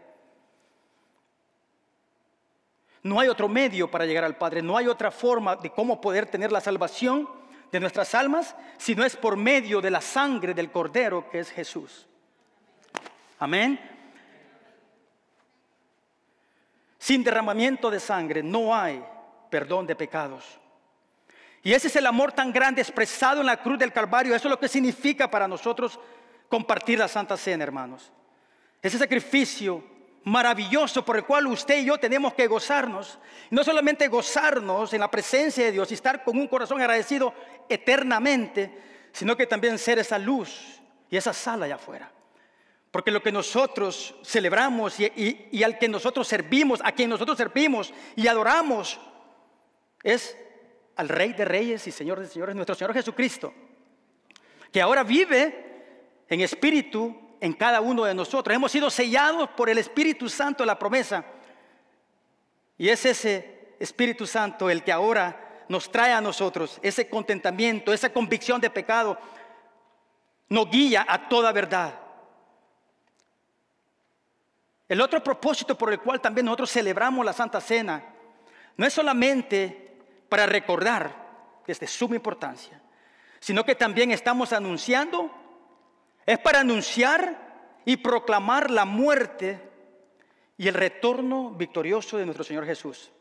No 3.01 3.19
hay 3.19 3.27
otro 3.27 3.47
medio 3.47 3.89
para 3.89 4.05
llegar 4.05 4.23
al 4.23 4.37
Padre, 4.37 4.61
no 4.61 4.77
hay 4.77 4.87
otra 4.87 5.11
forma 5.11 5.55
de 5.55 5.71
cómo 5.71 6.01
poder 6.01 6.27
tener 6.27 6.51
la 6.51 6.61
salvación 6.61 7.29
de 7.71 7.79
nuestras 7.79 8.13
almas 8.15 8.55
si 8.77 8.95
no 8.95 9.03
es 9.03 9.15
por 9.15 9.37
medio 9.37 9.81
de 9.81 9.91
la 9.91 10.01
sangre 10.01 10.53
del 10.53 10.71
Cordero 10.71 11.29
que 11.29 11.39
es 11.39 11.51
Jesús. 11.51 12.07
Amén. 13.39 13.79
Sin 16.97 17.23
derramamiento 17.23 17.91
de 17.91 17.99
sangre 17.99 18.41
no 18.41 18.75
hay 18.75 19.03
perdón 19.49 19.87
de 19.87 19.95
pecados. 19.95 20.59
Y 21.65 21.73
ese 21.73 21.87
es 21.87 21.95
el 21.95 22.05
amor 22.05 22.31
tan 22.31 22.53
grande 22.53 22.81
expresado 22.81 23.41
en 23.41 23.47
la 23.47 23.57
cruz 23.57 23.79
del 23.79 23.91
Calvario. 23.91 24.35
Eso 24.35 24.47
es 24.47 24.51
lo 24.51 24.59
que 24.59 24.67
significa 24.67 25.31
para 25.31 25.47
nosotros 25.47 25.99
compartir 26.47 26.99
la 26.99 27.07
Santa 27.07 27.35
Cena, 27.37 27.63
hermanos. 27.63 28.11
Ese 28.81 28.99
sacrificio 28.99 29.83
maravilloso 30.25 31.03
por 31.03 31.17
el 31.17 31.25
cual 31.25 31.47
usted 31.47 31.79
y 31.79 31.85
yo 31.85 31.97
tenemos 31.97 32.35
que 32.35 32.47
gozarnos. 32.47 33.17
no 33.49 33.63
solamente 33.63 34.07
gozarnos 34.07 34.93
en 34.93 34.99
la 34.99 35.09
presencia 35.09 35.65
de 35.65 35.71
Dios 35.71 35.89
y 35.89 35.95
estar 35.95 36.23
con 36.23 36.37
un 36.37 36.47
corazón 36.47 36.81
agradecido 36.81 37.33
eternamente, 37.67 39.09
sino 39.11 39.35
que 39.35 39.47
también 39.47 39.79
ser 39.79 39.97
esa 39.97 40.19
luz 40.19 40.79
y 41.09 41.17
esa 41.17 41.33
sala 41.33 41.65
allá 41.65 41.75
afuera. 41.75 42.11
Porque 42.91 43.11
lo 43.11 43.23
que 43.23 43.31
nosotros 43.31 44.15
celebramos 44.23 44.99
y, 44.99 45.47
y 45.51 45.63
al 45.63 45.79
que 45.79 45.87
nosotros 45.87 46.27
servimos, 46.27 46.79
a 46.83 46.91
quien 46.91 47.09
nosotros 47.09 47.37
servimos 47.37 47.93
y 48.15 48.27
adoramos, 48.27 48.99
es 50.05 50.37
al 50.95 51.09
Rey 51.09 51.33
de 51.33 51.43
Reyes 51.43 51.85
y 51.87 51.91
Señor 51.91 52.19
de 52.19 52.27
Señores, 52.27 52.55
nuestro 52.55 52.75
Señor 52.75 52.93
Jesucristo, 52.93 53.51
que 54.71 54.79
ahora 54.79 55.03
vive 55.03 56.23
en 56.29 56.41
espíritu 56.41 57.37
en 57.41 57.53
cada 57.53 57.81
uno 57.81 58.05
de 58.05 58.13
nosotros. 58.13 58.55
Hemos 58.55 58.71
sido 58.71 58.89
sellados 58.91 59.49
por 59.49 59.67
el 59.67 59.79
Espíritu 59.79 60.29
Santo 60.29 60.63
de 60.63 60.67
la 60.67 60.77
promesa. 60.77 61.25
Y 62.77 62.87
es 62.87 63.03
ese 63.05 63.75
Espíritu 63.79 64.27
Santo 64.27 64.69
el 64.69 64.83
que 64.83 64.91
ahora 64.91 65.65
nos 65.67 65.91
trae 65.91 66.13
a 66.13 66.21
nosotros 66.21 66.79
ese 66.83 67.09
contentamiento, 67.09 67.91
esa 67.91 68.13
convicción 68.13 68.61
de 68.61 68.69
pecado, 68.69 69.17
nos 70.49 70.69
guía 70.69 71.03
a 71.09 71.27
toda 71.27 71.51
verdad. 71.51 71.99
El 74.87 75.01
otro 75.01 75.23
propósito 75.23 75.75
por 75.75 75.91
el 75.91 75.99
cual 75.99 76.21
también 76.21 76.45
nosotros 76.45 76.71
celebramos 76.71 77.25
la 77.25 77.33
Santa 77.33 77.59
Cena 77.59 78.11
no 78.77 78.85
es 78.85 78.93
solamente 78.93 79.84
para 80.29 80.45
recordar 80.45 81.25
que 81.65 81.71
es 81.71 81.79
de 81.79 81.87
suma 81.87 82.15
importancia, 82.15 82.81
sino 83.39 83.65
que 83.65 83.75
también 83.75 84.11
estamos 84.11 84.53
anunciando, 84.53 85.31
es 86.25 86.39
para 86.39 86.59
anunciar 86.59 87.81
y 87.85 87.97
proclamar 87.97 88.71
la 88.71 88.85
muerte 88.85 89.59
y 90.57 90.67
el 90.67 90.73
retorno 90.73 91.51
victorioso 91.51 92.17
de 92.17 92.25
nuestro 92.25 92.43
Señor 92.43 92.65
Jesús. 92.65 93.11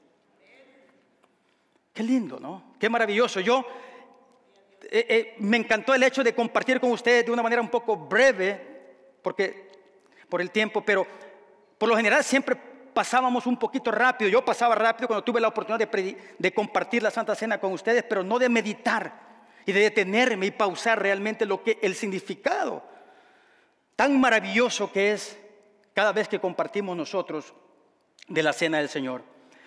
Qué 1.92 2.02
lindo, 2.02 2.38
¿no? 2.40 2.74
Qué 2.78 2.88
maravilloso. 2.88 3.40
Yo 3.40 3.64
eh, 4.82 5.06
eh, 5.08 5.34
me 5.38 5.56
encantó 5.56 5.94
el 5.94 6.02
hecho 6.02 6.24
de 6.24 6.34
compartir 6.34 6.80
con 6.80 6.90
ustedes 6.90 7.26
de 7.26 7.32
una 7.32 7.42
manera 7.42 7.62
un 7.62 7.70
poco 7.70 7.96
breve, 7.96 9.18
porque 9.22 9.70
por 10.28 10.40
el 10.40 10.50
tiempo, 10.50 10.84
pero 10.84 11.06
por 11.78 11.88
lo 11.88 11.96
general 11.96 12.24
siempre 12.24 12.73
pasábamos 12.94 13.46
un 13.46 13.56
poquito 13.56 13.90
rápido. 13.90 14.30
Yo 14.30 14.44
pasaba 14.44 14.74
rápido 14.74 15.08
cuando 15.08 15.24
tuve 15.24 15.40
la 15.40 15.48
oportunidad 15.48 15.88
de, 16.38 16.54
compartir 16.54 17.02
la 17.02 17.10
Santa 17.10 17.34
Cena 17.34 17.58
con 17.58 17.72
ustedes, 17.72 18.04
pero 18.04 18.22
no 18.22 18.38
de 18.38 18.48
meditar 18.48 19.20
y 19.66 19.72
de 19.72 19.80
detenerme 19.80 20.46
y 20.46 20.50
pausar 20.52 21.02
realmente 21.02 21.44
lo 21.44 21.62
que 21.62 21.78
el 21.82 21.94
significado 21.94 22.82
tan 23.96 24.18
maravilloso 24.20 24.90
que 24.90 25.12
es 25.12 25.38
cada 25.92 26.12
vez 26.12 26.28
que 26.28 26.40
compartimos 26.40 26.96
nosotros 26.96 27.54
de 28.28 28.42
la 28.42 28.52
cena 28.52 28.78
del 28.78 28.88
Señor. 28.88 29.22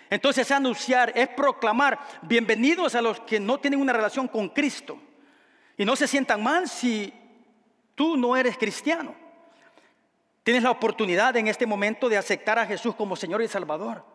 Entonces 0.09 0.49
anunciar 0.51 1.11
es 1.15 1.27
proclamar 1.29 1.99
bienvenidos 2.21 2.95
a 2.95 3.01
los 3.01 3.19
que 3.21 3.39
no 3.39 3.59
tienen 3.59 3.81
una 3.81 3.93
relación 3.93 4.27
con 4.27 4.49
Cristo 4.49 4.97
y 5.77 5.85
no 5.85 5.95
se 5.95 6.07
sientan 6.07 6.41
mal 6.41 6.67
si 6.67 7.13
tú 7.95 8.17
no 8.17 8.35
eres 8.35 8.57
cristiano. 8.57 9.26
Tienes 10.47 10.63
la 10.63 10.71
oportunidad 10.71 11.35
en 11.35 11.49
este 11.49 11.65
momento 11.65 12.07
de 12.07 12.15
aceptar 12.15 12.57
a 12.57 12.65
Jesús 12.65 12.95
como 12.95 13.17
Señor 13.17 13.41
y 13.41 13.49
Salvador, 13.49 14.05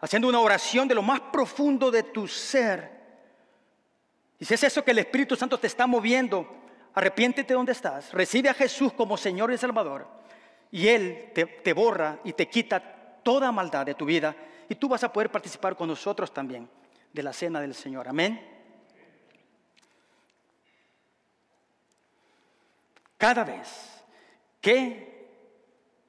haciendo 0.00 0.26
una 0.26 0.40
oración 0.40 0.88
de 0.88 0.96
lo 0.96 1.02
más 1.02 1.20
profundo 1.20 1.92
de 1.92 2.02
tu 2.02 2.26
ser. 2.26 2.90
Y 4.40 4.44
si 4.44 4.54
es 4.54 4.64
eso 4.64 4.82
que 4.82 4.90
el 4.90 4.98
Espíritu 4.98 5.36
Santo 5.36 5.56
te 5.56 5.68
está 5.68 5.86
moviendo, 5.86 6.44
arrepiéntete 6.92 7.54
donde 7.54 7.70
estás, 7.70 8.12
recibe 8.12 8.48
a 8.48 8.54
Jesús 8.54 8.92
como 8.94 9.16
Señor 9.16 9.52
y 9.52 9.58
Salvador, 9.58 10.08
y 10.72 10.88
Él 10.88 11.30
te, 11.32 11.46
te 11.46 11.72
borra 11.72 12.18
y 12.24 12.32
te 12.32 12.48
quita 12.48 12.80
toda 13.22 13.52
maldad 13.52 13.86
de 13.86 13.94
tu 13.94 14.06
vida, 14.06 14.34
y 14.68 14.74
tú 14.74 14.88
vas 14.88 15.04
a 15.04 15.12
poder 15.12 15.30
participar 15.30 15.76
con 15.76 15.86
nosotros 15.86 16.34
también 16.34 16.68
de 17.12 17.22
la 17.22 17.32
cena 17.32 17.60
del 17.60 17.76
Señor. 17.76 18.08
Amén. 18.08 18.44
Cada 23.16 23.44
vez 23.44 24.02
que 24.60 25.17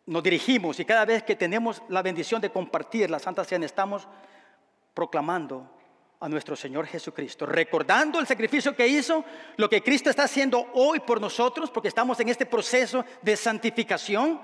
nos 0.10 0.24
dirigimos 0.24 0.80
y 0.80 0.86
cada 0.86 1.06
vez 1.06 1.22
que 1.22 1.36
tenemos 1.36 1.84
la 1.88 2.01
bendición 2.01 2.42
de 2.42 2.50
compartir 2.50 3.12
la 3.12 3.20
Santa 3.20 3.44
Cena, 3.46 3.68
estamos 3.68 4.08
proclamando 4.96 5.70
a 6.20 6.28
nuestro 6.28 6.56
Señor 6.56 6.88
Jesucristo, 6.88 7.46
recordando 7.46 8.20
el 8.20 8.25
sacrificio 8.25 8.75
que 8.75 8.88
hizo, 8.88 9.24
lo 9.58 9.70
que 9.70 9.84
Cristo 9.84 10.10
está 10.10 10.24
haciendo 10.24 10.68
hoy 10.74 11.00
por 11.00 11.22
nosotros, 11.22 11.70
porque 11.70 11.89
estamos 11.89 12.20
en 12.20 12.30
este 12.30 12.48
proceso 12.48 13.06
de 13.22 13.38
santificación 13.38 14.42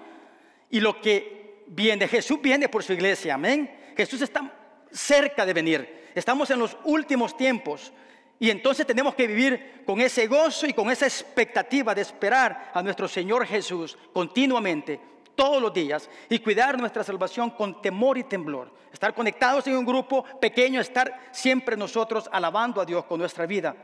y 0.69 0.79
lo 0.79 1.01
que 1.01 1.63
viene, 1.65 2.07
Jesús 2.07 2.39
viene 2.39 2.69
por 2.69 2.83
su 2.83 2.93
iglesia, 2.93 3.33
amén. 3.33 3.93
Jesús 3.97 4.21
está 4.21 4.53
cerca 4.91 5.47
de 5.47 5.53
venir, 5.53 6.11
estamos 6.13 6.51
en 6.51 6.59
los 6.59 6.77
últimos 6.83 7.35
tiempos 7.35 7.91
y 8.37 8.51
entonces 8.51 8.85
tenemos 8.85 9.15
que 9.15 9.25
vivir 9.25 9.81
con 9.83 9.99
ese 9.99 10.27
gozo 10.27 10.67
y 10.67 10.73
con 10.73 10.91
esa 10.91 11.07
expectativa 11.07 11.95
de 11.95 12.03
esperar 12.03 12.69
a 12.71 12.83
nuestro 12.83 13.07
Señor 13.07 13.47
Jesús 13.47 13.97
continuamente 14.13 15.14
todos 15.35 15.61
los 15.61 15.73
días 15.73 16.09
y 16.29 16.39
cuidar 16.39 16.79
nuestra 16.79 17.03
salvación 17.03 17.51
con 17.51 17.81
temor 17.81 18.17
y 18.17 18.23
temblor. 18.23 18.71
Estar 18.91 19.13
conectados 19.13 19.67
en 19.67 19.77
un 19.77 19.85
grupo 19.85 20.23
pequeño, 20.39 20.79
estar 20.79 21.29
siempre 21.31 21.75
nosotros 21.75 22.29
alabando 22.31 22.81
a 22.81 22.85
Dios 22.85 23.05
con 23.05 23.19
nuestra 23.19 23.45
vida. 23.45 23.75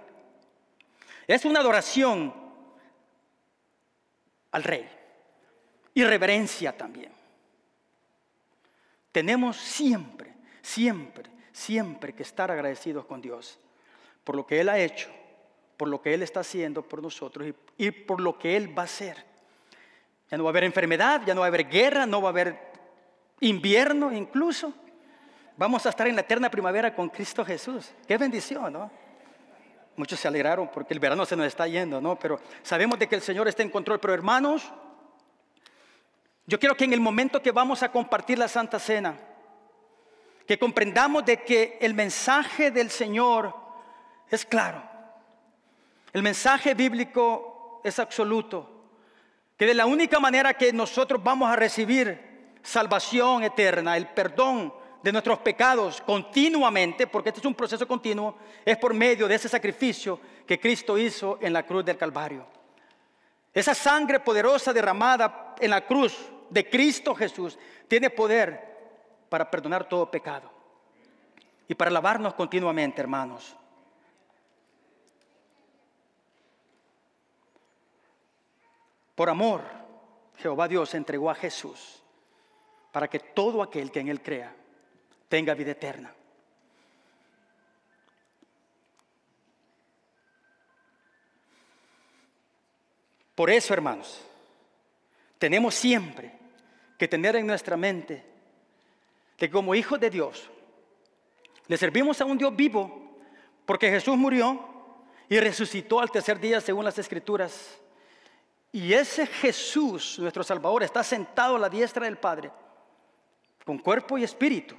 Es 1.28 1.46
una 1.46 1.60
adoración 1.60 2.34
al 4.52 4.64
Rey 4.64 4.90
y 5.94 6.04
reverencia 6.04 6.78
también. 6.78 7.12
Tenemos 9.12 9.58
siempre, 9.58 10.34
siempre, 10.62 11.30
siempre 11.52 12.14
que 12.14 12.24
estar 12.24 12.50
agradecidos 12.50 13.06
con 13.06 13.22
Dios 13.22 13.60
por 14.24 14.36
lo 14.36 14.46
que 14.46 14.62
Él 14.62 14.70
ha 14.70 14.80
hecho, 14.80 15.10
por 15.78 15.88
lo 15.88 16.02
que 16.02 16.14
Él 16.14 16.24
está 16.24 16.42
haciendo 16.42 16.84
por 16.84 17.02
nosotros 17.02 17.54
y, 17.78 17.92
por 17.92 18.22
lo 18.22 18.38
que 18.38 18.56
Él 18.56 18.78
va 18.78 18.84
a 18.84 18.86
hacer. 18.86 19.31
Ya 20.32 20.38
no 20.38 20.46
va 20.46 20.50
a 20.50 20.52
haber 20.52 20.64
enfermedad, 20.64 21.22
ya 21.26 21.36
no 21.36 21.42
va 21.42 21.48
a 21.48 21.50
haber 21.50 21.68
guerra, 21.68 22.06
no 22.06 22.22
va 22.22 22.30
a 22.30 22.32
haber 22.32 22.58
invierno 23.42 24.14
incluso. 24.14 24.74
Vamos 25.58 25.86
a 25.86 25.90
estar 25.90 26.08
en 26.08 26.16
la 26.16 26.22
eterna 26.22 26.50
primavera 26.50 26.96
con 26.96 27.10
Cristo 27.10 27.44
Jesús. 27.44 27.92
Qué 28.08 28.18
bendición, 28.18 28.72
¿no? 28.72 28.90
Muchos 29.98 30.22
se 30.22 30.30
alegraron 30.30 30.70
porque 30.74 30.94
el 30.94 31.02
verano 31.02 31.26
se 31.26 31.36
nos 31.36 31.46
está 31.48 31.68
yendo, 31.68 32.00
¿no? 32.00 32.18
Pero 32.18 32.40
sabemos 32.64 32.98
de 32.98 33.10
que 33.10 33.16
el 33.16 33.22
Señor 33.22 33.50
está 33.50 33.62
en 33.62 33.70
control. 33.70 34.00
Pero 34.00 34.14
hermanos, 34.14 34.72
yo 36.48 36.58
quiero 36.58 36.78
que 36.78 36.86
en 36.86 36.94
el 36.94 37.02
momento 37.02 37.42
que 37.42 37.52
vamos 37.52 37.84
a 37.84 37.92
compartir 37.92 38.40
la 38.40 38.48
Santa 38.48 38.80
Cena, 38.80 39.18
que 40.48 40.58
comprendamos 40.58 41.26
de 41.26 41.44
que 41.44 41.78
el 41.82 41.94
mensaje 41.94 42.72
del 42.72 42.90
Señor 42.90 43.54
es 44.30 44.46
claro. 44.46 44.82
El 46.14 46.24
mensaje 46.24 46.74
bíblico 46.74 47.82
es 47.84 48.00
absoluto 48.00 48.81
que 49.62 49.68
de 49.68 49.76
la 49.76 49.86
única 49.86 50.20
manera 50.20 50.56
que 50.56 50.74
nosotros 50.74 51.24
vamos 51.24 51.48
a 51.48 51.56
recibir 51.56 52.20
salvación 52.64 53.44
eterna, 53.44 53.96
el 53.96 54.08
perdón 54.08 54.74
de 55.04 55.12
nuestros 55.12 55.38
pecados 55.38 56.02
continuamente, 56.02 57.06
porque 57.06 57.30
este 57.30 57.42
es 57.42 57.46
un 57.46 57.54
proceso 57.54 57.88
continuo, 57.88 58.38
es 58.66 58.76
por 58.78 58.96
medio 58.96 59.28
de 59.28 59.36
ese 59.36 59.48
sacrificio 59.48 60.20
que 60.48 60.60
Cristo 60.60 60.98
hizo 60.98 61.38
en 61.40 61.54
la 61.54 61.62
cruz 61.62 61.86
del 61.86 61.96
Calvario. 61.96 62.48
Esa 63.54 63.76
sangre 63.76 64.20
poderosa 64.20 64.74
derramada 64.74 65.54
en 65.60 65.70
la 65.70 65.86
cruz 65.86 66.18
de 66.50 66.68
Cristo 66.68 67.14
Jesús 67.14 67.60
tiene 67.88 68.10
poder 68.10 68.60
para 69.30 69.52
perdonar 69.52 69.88
todo 69.88 70.10
pecado 70.10 70.52
y 71.68 71.76
para 71.76 71.92
lavarnos 71.92 72.34
continuamente, 72.34 73.00
hermanos. 73.00 73.56
Por 79.22 79.30
amor, 79.30 79.62
Jehová 80.38 80.68
Dios 80.68 80.96
entregó 80.96 81.30
a 81.30 81.36
Jesús 81.36 82.02
para 82.92 83.08
que 83.08 83.20
todo 83.20 83.62
aquel 83.62 83.92
que 83.92 84.00
en 84.00 84.08
Él 84.08 84.20
crea 84.20 84.52
tenga 85.30 85.54
vida 85.54 85.74
eterna. 85.74 86.12
Por 93.36 93.52
eso, 93.52 93.76
hermanos, 93.76 94.26
tenemos 95.38 95.76
siempre 95.76 96.36
que 96.98 97.08
tener 97.08 97.36
en 97.36 97.46
nuestra 97.46 97.78
mente 97.78 98.26
que 99.38 99.52
como 99.52 99.76
hijos 99.76 100.00
de 100.00 100.10
Dios 100.10 100.50
le 101.68 101.78
servimos 101.78 102.20
a 102.22 102.26
un 102.26 102.40
Dios 102.40 102.56
vivo 102.56 103.20
porque 103.68 103.92
Jesús 103.92 104.18
murió 104.18 104.68
y 105.30 105.40
resucitó 105.40 106.00
al 106.00 106.10
tercer 106.10 106.40
día 106.40 106.60
según 106.60 106.86
las 106.86 106.98
escrituras 106.98 107.78
y 108.72 108.94
ese 108.94 109.28
Jesús, 109.28 110.18
nuestro 110.20 110.44
Salvador, 110.44 110.84
está 110.84 111.04
sentado 111.04 111.58
a 111.58 111.60
la 111.60 111.70
diestra 111.70 112.06
del 112.06 112.18
Padre, 112.18 112.52
con 113.66 113.78
cuerpo 113.78 114.18
y 114.18 114.24
espíritu. 114.24 114.76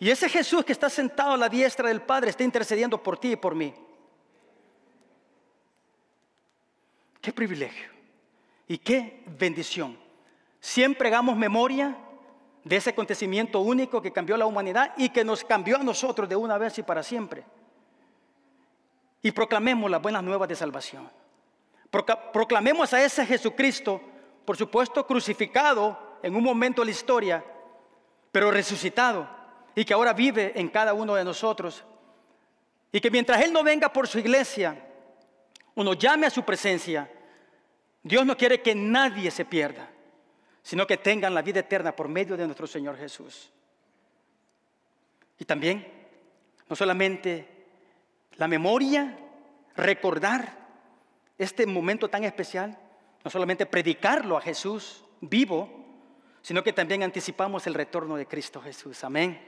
Y 0.00 0.10
ese 0.10 0.28
Jesús 0.28 0.64
que 0.64 0.72
está 0.72 0.88
sentado 0.88 1.32
a 1.32 1.36
la 1.36 1.48
diestra 1.48 1.88
del 1.88 2.02
Padre 2.02 2.30
está 2.30 2.42
intercediendo 2.42 3.02
por 3.02 3.18
ti 3.18 3.32
y 3.32 3.36
por 3.36 3.54
mí. 3.54 3.72
Qué 7.20 7.32
privilegio 7.32 7.88
y 8.66 8.78
qué 8.78 9.22
bendición. 9.38 9.96
Siempre 10.58 11.08
hagamos 11.08 11.36
memoria 11.36 11.96
de 12.64 12.76
ese 12.76 12.90
acontecimiento 12.90 13.60
único 13.60 14.00
que 14.00 14.12
cambió 14.12 14.36
la 14.36 14.46
humanidad 14.46 14.94
y 14.96 15.10
que 15.10 15.24
nos 15.24 15.44
cambió 15.44 15.76
a 15.76 15.84
nosotros 15.84 16.28
de 16.28 16.36
una 16.36 16.56
vez 16.56 16.78
y 16.78 16.82
para 16.82 17.02
siempre. 17.02 17.44
Y 19.20 19.30
proclamemos 19.30 19.90
las 19.90 20.02
buenas 20.02 20.24
nuevas 20.24 20.48
de 20.48 20.56
salvación. 20.56 21.08
Proclamemos 21.92 22.94
a 22.94 23.04
ese 23.04 23.26
Jesucristo, 23.26 24.00
por 24.46 24.56
supuesto 24.56 25.06
crucificado 25.06 26.18
en 26.22 26.34
un 26.34 26.42
momento 26.42 26.80
de 26.80 26.86
la 26.86 26.90
historia, 26.90 27.44
pero 28.32 28.50
resucitado 28.50 29.28
y 29.74 29.84
que 29.84 29.92
ahora 29.92 30.14
vive 30.14 30.52
en 30.58 30.70
cada 30.70 30.94
uno 30.94 31.14
de 31.14 31.24
nosotros. 31.24 31.84
Y 32.90 32.98
que 32.98 33.10
mientras 33.10 33.42
Él 33.42 33.52
no 33.52 33.62
venga 33.62 33.92
por 33.92 34.08
su 34.08 34.18
iglesia 34.18 34.74
o 35.74 35.84
nos 35.84 35.98
llame 35.98 36.26
a 36.26 36.30
su 36.30 36.42
presencia, 36.42 37.10
Dios 38.02 38.24
no 38.24 38.38
quiere 38.38 38.62
que 38.62 38.74
nadie 38.74 39.30
se 39.30 39.44
pierda, 39.44 39.90
sino 40.62 40.86
que 40.86 40.96
tengan 40.96 41.34
la 41.34 41.42
vida 41.42 41.60
eterna 41.60 41.94
por 41.94 42.08
medio 42.08 42.38
de 42.38 42.46
nuestro 42.46 42.66
Señor 42.66 42.96
Jesús. 42.96 43.50
Y 45.38 45.44
también, 45.44 45.86
no 46.70 46.74
solamente 46.74 47.66
la 48.36 48.48
memoria, 48.48 49.18
recordar 49.76 50.61
este 51.42 51.66
momento 51.66 52.08
tan 52.08 52.24
especial, 52.24 52.78
no 53.24 53.30
solamente 53.30 53.66
predicarlo 53.66 54.36
a 54.36 54.40
Jesús 54.40 55.04
vivo, 55.20 55.68
sino 56.42 56.62
que 56.62 56.72
también 56.72 57.02
anticipamos 57.02 57.66
el 57.66 57.74
retorno 57.74 58.16
de 58.16 58.26
Cristo 58.26 58.60
Jesús. 58.60 59.04
Amén. 59.04 59.40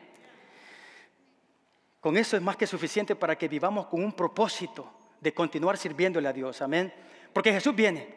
Con 2.00 2.16
eso 2.16 2.36
es 2.36 2.42
más 2.42 2.56
que 2.56 2.66
suficiente 2.66 3.16
para 3.16 3.36
que 3.36 3.48
vivamos 3.48 3.86
con 3.86 4.04
un 4.04 4.12
propósito 4.12 4.92
de 5.20 5.32
continuar 5.32 5.76
sirviéndole 5.76 6.28
a 6.28 6.32
Dios. 6.32 6.60
Amén. 6.62 6.92
Porque 7.32 7.52
Jesús 7.52 7.74
viene. 7.74 8.14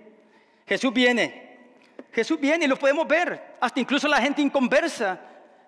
Jesús 0.67 0.93
viene. 0.93 1.47
Jesús 2.11 2.39
viene 2.39 2.65
y 2.65 2.67
lo 2.67 2.77
podemos 2.77 3.07
ver, 3.07 3.55
hasta 3.59 3.79
incluso 3.79 4.07
la 4.07 4.21
gente 4.21 4.41
inconversa. 4.41 5.19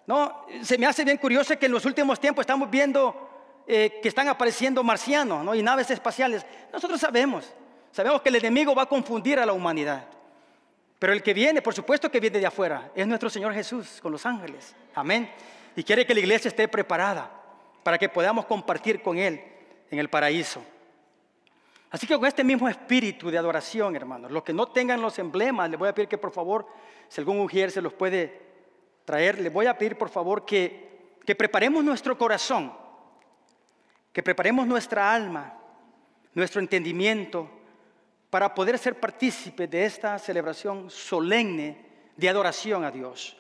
¿no? 0.06 0.45
Se 0.62 0.78
me 0.78 0.86
hace 0.86 1.04
bien 1.04 1.17
curioso 1.17 1.58
que 1.58 1.67
en 1.67 1.72
los 1.72 1.86
últimos 1.86 2.19
tiempos 2.19 2.43
estamos 2.43 2.69
viendo 2.69 3.63
eh, 3.67 4.00
que 4.02 4.10
están 4.10 4.28
apareciendo 4.28 4.84
marcianos 4.84 5.43
¿no? 5.43 5.56
y 5.56 5.63
naves 5.63 5.89
espaciales. 5.91 6.45
Nosotros 6.74 7.00
sabemos, 7.00 7.54
sabemos 7.91 8.21
que 8.21 8.30
el 8.30 8.36
enemigo 8.36 8.75
va 8.75 8.84
a 8.84 8.86
confundir 8.88 9.39
a 9.39 9.45
la 9.45 9.54
humanidad. 9.54 10.06
Pero 10.99 11.13
el 11.13 11.23
que 11.23 11.34
viene, 11.34 11.62
por 11.62 11.73
supuesto 11.73 12.12
que 12.12 12.19
viene 12.19 12.39
de 12.39 12.45
afuera, 12.45 12.91
es 12.93 13.08
nuestro 13.08 13.30
Señor 13.30 13.54
Jesús 13.54 13.99
con 14.02 14.12
los 14.12 14.25
ángeles. 14.25 14.75
Amén. 14.93 15.32
Y 15.75 15.84
quiere 15.84 16.06
que 16.06 16.13
la 16.13 16.19
iglesia 16.19 16.49
esté 16.49 16.67
preparada 16.67 17.32
para 17.84 17.97
que 17.97 18.10
podamos 18.10 18.45
compartir 18.45 19.02
con 19.02 19.17
Él 19.17 19.41
en 19.89 19.97
el 19.97 20.10
paraíso. 20.10 20.62
Así 21.89 22.06
que 22.06 22.15
con 22.15 22.25
este 22.25 22.43
mismo 22.43 22.67
espíritu 22.67 23.32
de 23.32 23.38
adoración, 23.38 23.95
hermanos, 23.95 24.30
los 24.30 24.43
que 24.43 24.54
no 24.54 24.67
tengan 24.67 25.02
los 25.02 25.17
emblemas, 25.17 25.69
les 25.69 25.80
voy 25.80 25.89
a 25.89 25.95
pedir 25.95 26.10
que 26.10 26.17
por 26.17 26.32
favor, 26.32 26.67
si 27.08 27.21
algún 27.21 27.38
mujer 27.38 27.71
se 27.71 27.82
los 27.82 27.93
puede 27.93 28.41
traer, 29.06 29.39
les 29.39 29.52
voy 29.52 29.65
a 29.65 29.78
pedir 29.78 29.97
por 29.97 30.10
favor 30.10 30.45
que, 30.45 31.17
que 31.25 31.34
preparemos 31.34 31.84
nuestro 31.84 32.17
corazón, 32.17 32.71
que 34.12 34.21
preparemos 34.21 34.67
nuestra 34.67 35.12
alma, 35.12 35.58
nuestro 36.36 36.62
entendimiento, 36.62 37.49
para 38.30 38.54
poder 38.54 38.78
ser 38.78 39.00
partícipes 39.00 39.70
de 39.70 39.86
esta 39.86 40.18
celebración 40.20 40.89
solemne 40.89 41.86
de 42.15 42.30
adoración 42.30 42.84
a 42.84 42.92
Dios. 42.92 43.36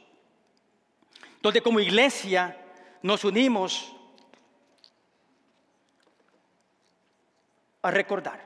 Donde 1.41 1.61
como 1.61 1.79
iglesia 1.79 2.57
nos 3.01 3.23
unimos 3.23 3.95
a 7.81 7.91
recordar, 7.91 8.45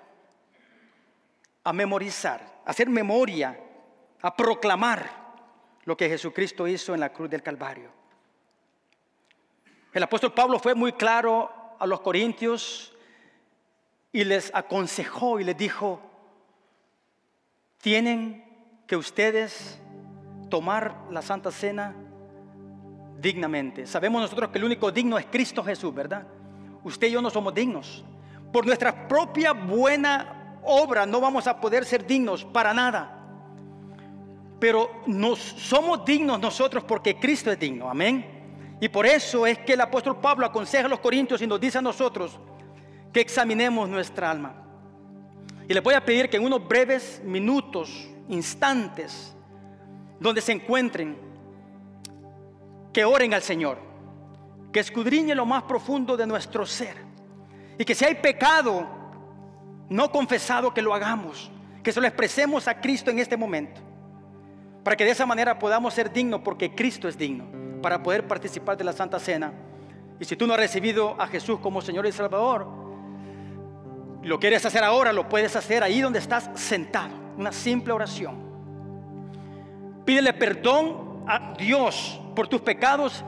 a 1.64 1.74
memorizar, 1.74 2.62
a 2.66 2.72
hacer 2.72 2.90
memoria, 2.90 3.60
a 4.22 4.36
proclamar 4.36 5.24
lo 5.86 5.98
que 5.98 6.10
Jesucristo 6.10 6.68
hizo 6.68 6.94
en 6.94 7.00
la 7.00 7.12
cruz 7.12 7.30
del 7.30 7.42
Calvario. 7.42 7.90
El 9.94 10.04
apóstol 10.04 10.34
Pablo 10.34 10.60
fue 10.60 10.76
muy 10.76 10.94
claro 10.94 11.76
a 11.80 11.86
los 11.86 12.02
corintios 12.02 12.94
y 14.12 14.24
les 14.24 14.54
aconsejó 14.54 15.40
y 15.40 15.44
les 15.44 15.58
dijo, 15.58 16.13
tienen 17.84 18.46
que 18.88 18.96
ustedes 18.96 19.78
tomar 20.50 20.96
la 21.12 21.22
Santa 21.22 21.52
Cena 21.52 21.94
dignamente. 23.20 23.86
Sabemos 23.86 24.22
nosotros 24.22 24.52
que 24.52 24.58
el 24.58 24.64
único 24.64 24.90
digno 24.90 25.18
es 25.18 25.26
Cristo 25.26 25.62
Jesús, 25.62 25.94
¿verdad? 25.94 26.26
Usted 26.86 27.08
y 27.08 27.12
yo 27.12 27.22
no 27.22 27.30
somos 27.30 27.54
dignos. 27.54 28.06
Por 28.54 28.66
nuestra 28.66 29.06
propia 29.06 29.52
buena 29.52 30.60
obra 30.64 31.06
no 31.06 31.20
vamos 31.20 31.46
a 31.46 31.60
poder 31.60 31.84
ser 31.84 32.08
dignos 32.08 32.46
para 32.46 32.74
nada. 32.74 33.20
Pero 34.62 35.04
nos 35.06 35.40
somos 35.40 36.06
dignos 36.06 36.40
nosotros 36.40 36.86
porque 36.86 37.20
Cristo 37.20 37.52
es 37.52 37.60
digno. 37.60 37.90
Amén. 37.90 38.78
Y 38.80 38.88
por 38.88 39.06
eso 39.06 39.46
es 39.46 39.60
que 39.60 39.74
el 39.74 39.82
apóstol 39.82 40.22
Pablo 40.22 40.46
aconseja 40.46 40.86
a 40.86 40.90
los 40.90 41.02
corintios 41.02 41.42
y 41.42 41.48
nos 41.48 41.60
dice 41.60 41.80
a 41.80 41.82
nosotros 41.82 42.40
que 43.12 43.20
examinemos 43.20 43.90
nuestra 43.90 44.32
alma. 44.32 44.63
Y 45.74 45.76
les 45.76 45.84
voy 45.84 45.96
a 45.96 46.06
pedir 46.06 46.30
que 46.30 46.38
en 46.38 46.46
unos 46.46 46.68
breves 46.68 47.20
minutos, 47.26 48.08
instantes, 48.30 49.36
donde 50.20 50.40
se 50.40 50.52
encuentren, 50.52 51.18
que 52.94 53.04
oren 53.04 53.34
al 53.34 53.42
Señor, 53.42 53.80
que 54.72 54.82
escudriñe 54.82 55.34
lo 55.34 55.48
más 55.48 55.64
profundo 55.64 56.16
de 56.16 56.28
nuestro 56.28 56.64
ser 56.68 56.96
y 57.76 57.84
que 57.86 57.96
si 57.96 58.06
hay 58.06 58.14
pecado 58.14 58.88
no 59.90 60.12
confesado, 60.12 60.72
que 60.76 60.84
lo 60.84 60.94
hagamos, 60.94 61.50
que 61.82 61.92
se 61.92 62.00
lo 62.00 62.06
expresemos 62.06 62.68
a 62.68 62.80
Cristo 62.80 63.10
en 63.10 63.18
este 63.18 63.36
momento, 63.36 63.82
para 64.84 64.96
que 64.96 65.06
de 65.06 65.10
esa 65.10 65.26
manera 65.26 65.58
podamos 65.58 65.96
ser 65.96 66.14
dignos, 66.14 66.42
porque 66.42 66.76
Cristo 66.76 67.08
es 67.08 67.18
digno, 67.18 67.48
para 67.82 68.04
poder 68.04 68.28
participar 68.28 68.78
de 68.78 68.84
la 68.84 68.94
Santa 68.94 69.18
Cena. 69.18 69.52
Y 70.20 70.26
si 70.26 70.36
tú 70.36 70.46
no 70.46 70.54
has 70.54 70.60
recibido 70.60 71.20
a 71.20 71.26
Jesús 71.26 71.60
como 71.62 71.82
Señor 71.82 72.06
y 72.06 72.12
Salvador, 72.12 72.83
lo 74.24 74.40
quieres 74.40 74.66
hacer 74.66 74.84
ahora, 74.84 75.12
lo 75.12 75.28
puedes 75.28 75.56
hacer 75.56 75.84
ahí 75.84 76.02
donde 76.02 76.20
estás 76.20 76.50
sentado, 76.56 77.14
una 77.38 77.52
simple 77.52 77.94
oración. 77.94 78.42
Pídele 80.06 80.34
perdón 80.34 81.24
a 81.28 81.54
Dios 81.58 82.20
por 82.36 82.48
tus 82.48 82.62
pecados 82.62 83.24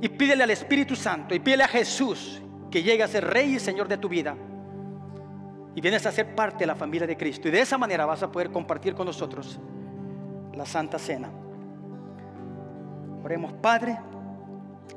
y 0.00 0.08
pídele 0.08 0.44
al 0.44 0.50
Espíritu 0.50 0.96
Santo 0.96 1.34
y 1.34 1.40
pídele 1.40 1.64
a 1.64 1.68
Jesús 1.68 2.40
que 2.70 2.82
llegue 2.82 3.02
a 3.02 3.08
ser 3.08 3.24
rey 3.24 3.56
y 3.56 3.60
señor 3.60 3.88
de 3.88 3.98
tu 3.98 4.08
vida. 4.08 4.36
Y 5.74 5.80
vienes 5.80 6.04
a 6.06 6.12
ser 6.12 6.34
parte 6.34 6.58
de 6.58 6.66
la 6.66 6.74
familia 6.74 7.06
de 7.06 7.16
Cristo. 7.16 7.48
Y 7.48 7.50
de 7.50 7.60
esa 7.60 7.78
manera 7.78 8.04
vas 8.04 8.22
a 8.22 8.30
poder 8.30 8.50
compartir 8.50 8.94
con 8.94 9.06
nosotros 9.06 9.60
la 10.54 10.66
Santa 10.66 10.98
Cena. 10.98 11.30
Oremos, 13.22 13.52
Padre, 13.54 13.98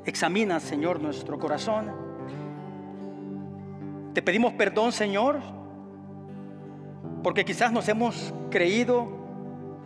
examina, 0.04 0.58
Señor, 0.58 1.00
nuestro 1.00 1.38
corazón. 1.38 2.03
Te 4.14 4.22
pedimos 4.22 4.52
perdón, 4.52 4.92
Señor, 4.92 5.40
porque 7.24 7.44
quizás 7.44 7.72
nos 7.72 7.88
hemos 7.88 8.32
creído 8.48 9.08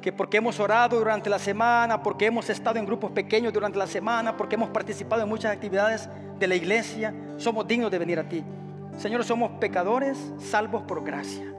que 0.03 0.12
porque 0.12 0.37
hemos 0.37 0.61
orado 0.61 0.99
durante 0.99 1.31
la 1.31 1.38
semana, 1.38 2.03
porque 2.03 2.27
hemos 2.27 2.51
estado 2.51 2.79
en 2.79 2.85
grupos 2.85 3.11
pequeños 3.11 3.53
durante 3.55 3.79
la 3.79 3.87
semana, 3.87 4.37
porque 4.37 4.57
hemos 4.57 4.69
participado 4.69 5.23
en 5.23 5.29
muchas 5.29 5.53
actividades 5.53 6.11
de 6.38 6.47
la 6.47 6.55
iglesia, 6.55 7.14
somos 7.38 7.67
dignos 7.67 7.91
de 7.91 7.99
venir 7.99 8.19
a 8.19 8.29
ti. 8.29 8.45
Señor, 8.99 9.25
somos 9.25 9.53
pecadores 9.53 10.19
salvos 10.38 10.83
por 10.83 11.03
gracia. 11.03 11.55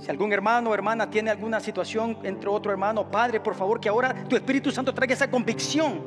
Si 0.00 0.10
algún 0.10 0.32
hermano 0.32 0.70
o 0.70 0.74
hermana 0.74 1.10
tiene 1.10 1.30
alguna 1.30 1.60
situación 1.60 2.18
entre 2.22 2.48
otro 2.48 2.72
hermano, 2.72 3.10
Padre, 3.10 3.40
por 3.40 3.54
favor, 3.54 3.78
que 3.78 3.90
ahora 3.90 4.24
tu 4.28 4.36
Espíritu 4.36 4.70
Santo 4.70 4.94
traiga 4.94 5.14
esa 5.14 5.30
convicción 5.30 6.00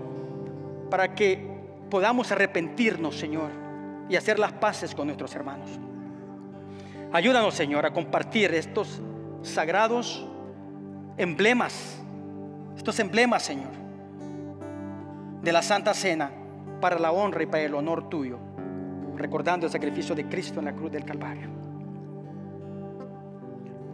para 0.89 1.13
que 1.13 1.47
podamos 1.89 2.31
arrepentirnos, 2.31 3.15
Señor, 3.15 3.68
y 4.09 4.15
hacer 4.15 4.39
las 4.39 4.51
paces 4.51 4.93
con 4.93 5.07
nuestros 5.07 5.33
hermanos. 5.35 5.69
Ayúdanos, 7.13 7.53
Señor, 7.53 7.85
a 7.85 7.93
compartir 7.93 8.53
estos 8.53 9.01
sagrados 9.41 10.27
emblemas, 11.17 12.01
estos 12.75 12.99
emblemas, 12.99 13.43
Señor, 13.43 13.71
de 15.41 15.51
la 15.51 15.61
Santa 15.61 15.93
Cena 15.93 16.31
para 16.81 16.99
la 16.99 17.11
honra 17.11 17.43
y 17.43 17.45
para 17.45 17.63
el 17.63 17.73
honor 17.73 18.09
tuyo, 18.09 18.39
recordando 19.15 19.65
el 19.65 19.71
sacrificio 19.71 20.15
de 20.15 20.27
Cristo 20.27 20.59
en 20.59 20.65
la 20.65 20.73
cruz 20.73 20.91
del 20.91 21.05
Calvario. 21.05 21.49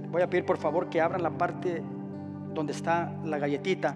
Voy 0.10 0.22
a 0.22 0.30
pedir 0.30 0.46
por 0.46 0.58
favor 0.58 0.90
que 0.90 1.02
abran 1.02 1.22
la 1.22 1.32
parte 1.32 1.84
donde 2.54 2.72
está 2.72 3.14
la 3.26 3.38
galletita. 3.38 3.96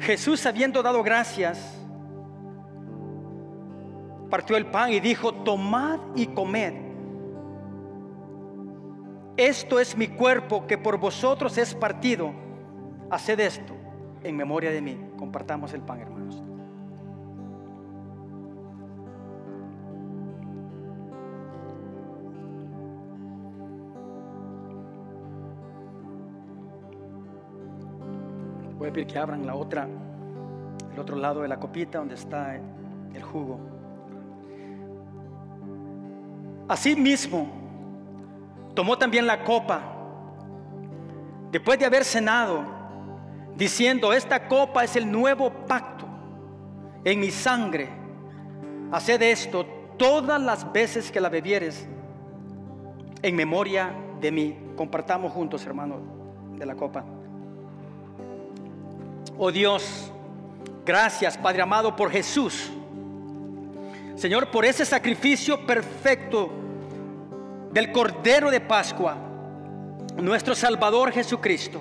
Jesús 0.00 0.44
habiendo 0.46 0.82
dado 0.82 1.02
gracias, 1.02 1.78
partió 4.30 4.56
el 4.56 4.66
pan 4.66 4.92
y 4.92 5.00
dijo, 5.00 5.34
tomad 5.34 6.00
y 6.16 6.26
comed. 6.28 6.74
Esto 9.36 9.78
es 9.78 9.96
mi 9.96 10.08
cuerpo 10.08 10.66
que 10.66 10.78
por 10.78 10.98
vosotros 10.98 11.56
es 11.58 11.74
partido. 11.74 12.32
Haced 13.10 13.40
esto 13.40 13.74
en 14.22 14.36
memoria 14.36 14.70
de 14.70 14.80
mí. 14.80 14.98
Compartamos 15.18 15.72
el 15.74 15.82
pan, 15.82 16.00
hermanos. 16.00 16.42
Voy 28.80 28.88
a 28.88 28.92
pedir 28.94 29.08
que 29.08 29.18
abran 29.18 29.44
la 29.44 29.54
otra, 29.54 29.86
el 30.90 30.98
otro 30.98 31.14
lado 31.14 31.42
de 31.42 31.48
la 31.48 31.60
copita 31.60 31.98
donde 31.98 32.14
está 32.14 32.56
el 32.56 33.22
jugo. 33.22 33.60
Asimismo, 36.66 37.46
tomó 38.72 38.96
también 38.96 39.26
la 39.26 39.44
copa, 39.44 39.82
después 41.52 41.78
de 41.78 41.84
haber 41.84 42.06
cenado, 42.06 42.64
diciendo, 43.54 44.14
esta 44.14 44.48
copa 44.48 44.82
es 44.82 44.96
el 44.96 45.12
nuevo 45.12 45.50
pacto 45.68 46.06
en 47.04 47.20
mi 47.20 47.30
sangre. 47.30 47.86
Haced 48.92 49.20
esto 49.20 49.66
todas 49.98 50.40
las 50.40 50.72
veces 50.72 51.12
que 51.12 51.20
la 51.20 51.28
bebieres 51.28 51.86
en 53.20 53.36
memoria 53.36 53.94
de 54.22 54.32
mí. 54.32 54.58
Compartamos 54.74 55.32
juntos, 55.32 55.66
hermanos, 55.66 56.00
de 56.56 56.64
la 56.64 56.74
copa. 56.76 57.04
Oh 59.42 59.50
Dios, 59.50 60.12
gracias, 60.84 61.38
Padre 61.38 61.62
amado, 61.62 61.96
por 61.96 62.10
Jesús. 62.10 62.70
Señor, 64.14 64.50
por 64.50 64.66
ese 64.66 64.84
sacrificio 64.84 65.66
perfecto 65.66 66.50
del 67.72 67.90
Cordero 67.90 68.50
de 68.50 68.60
Pascua, 68.60 69.16
nuestro 70.18 70.54
Salvador 70.54 71.10
Jesucristo. 71.10 71.80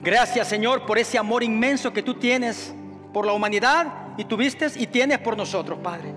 Gracias 0.00 0.48
Señor 0.48 0.86
por 0.86 0.96
ese 0.96 1.18
amor 1.18 1.42
inmenso 1.42 1.92
que 1.92 2.02
tú 2.02 2.14
tienes 2.14 2.72
por 3.12 3.26
la 3.26 3.34
humanidad 3.34 4.14
y 4.16 4.24
tuviste 4.24 4.68
y 4.76 4.86
tienes 4.86 5.18
por 5.18 5.36
nosotros, 5.36 5.80
Padre. 5.82 6.14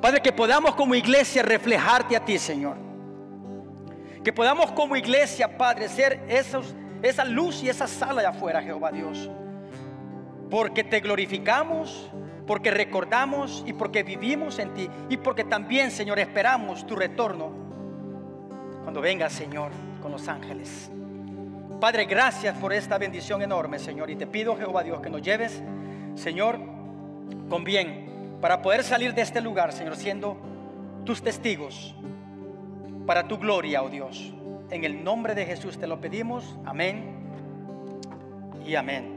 Padre, 0.00 0.22
que 0.22 0.30
podamos 0.30 0.76
como 0.76 0.94
iglesia 0.94 1.42
reflejarte 1.42 2.14
a 2.14 2.24
ti, 2.24 2.38
Señor. 2.38 2.76
Que 4.22 4.32
podamos 4.32 4.70
como 4.70 4.94
iglesia, 4.94 5.58
Padre, 5.58 5.88
ser 5.88 6.22
esos, 6.28 6.72
esa 7.06 7.24
luz 7.24 7.62
y 7.62 7.68
esa 7.68 7.86
sala 7.86 8.22
de 8.22 8.28
afuera, 8.28 8.62
Jehová 8.62 8.90
Dios. 8.90 9.30
Porque 10.50 10.84
te 10.84 11.00
glorificamos, 11.00 12.10
porque 12.46 12.70
recordamos 12.70 13.64
y 13.66 13.72
porque 13.72 14.02
vivimos 14.02 14.58
en 14.58 14.74
ti. 14.74 14.88
Y 15.08 15.16
porque 15.16 15.44
también, 15.44 15.90
Señor, 15.90 16.18
esperamos 16.18 16.86
tu 16.86 16.96
retorno 16.96 17.52
cuando 18.82 19.00
vengas, 19.00 19.32
Señor, 19.32 19.70
con 20.02 20.12
los 20.12 20.28
ángeles. 20.28 20.90
Padre, 21.80 22.04
gracias 22.04 22.56
por 22.58 22.72
esta 22.72 22.98
bendición 22.98 23.42
enorme, 23.42 23.78
Señor. 23.78 24.10
Y 24.10 24.16
te 24.16 24.26
pido, 24.26 24.56
Jehová 24.56 24.82
Dios, 24.82 25.00
que 25.00 25.10
nos 25.10 25.22
lleves, 25.22 25.62
Señor, 26.14 26.58
con 27.48 27.64
bien, 27.64 28.38
para 28.40 28.62
poder 28.62 28.84
salir 28.84 29.14
de 29.14 29.22
este 29.22 29.40
lugar, 29.40 29.72
Señor, 29.72 29.96
siendo 29.96 30.36
tus 31.04 31.22
testigos, 31.22 31.94
para 33.06 33.26
tu 33.26 33.38
gloria, 33.38 33.82
oh 33.82 33.88
Dios. 33.88 34.32
En 34.74 34.82
el 34.82 35.04
nombre 35.04 35.36
de 35.36 35.46
Jesús 35.46 35.78
te 35.78 35.86
lo 35.86 36.00
pedimos. 36.00 36.58
Amén 36.64 37.14
y 38.66 38.74
amén. 38.74 39.13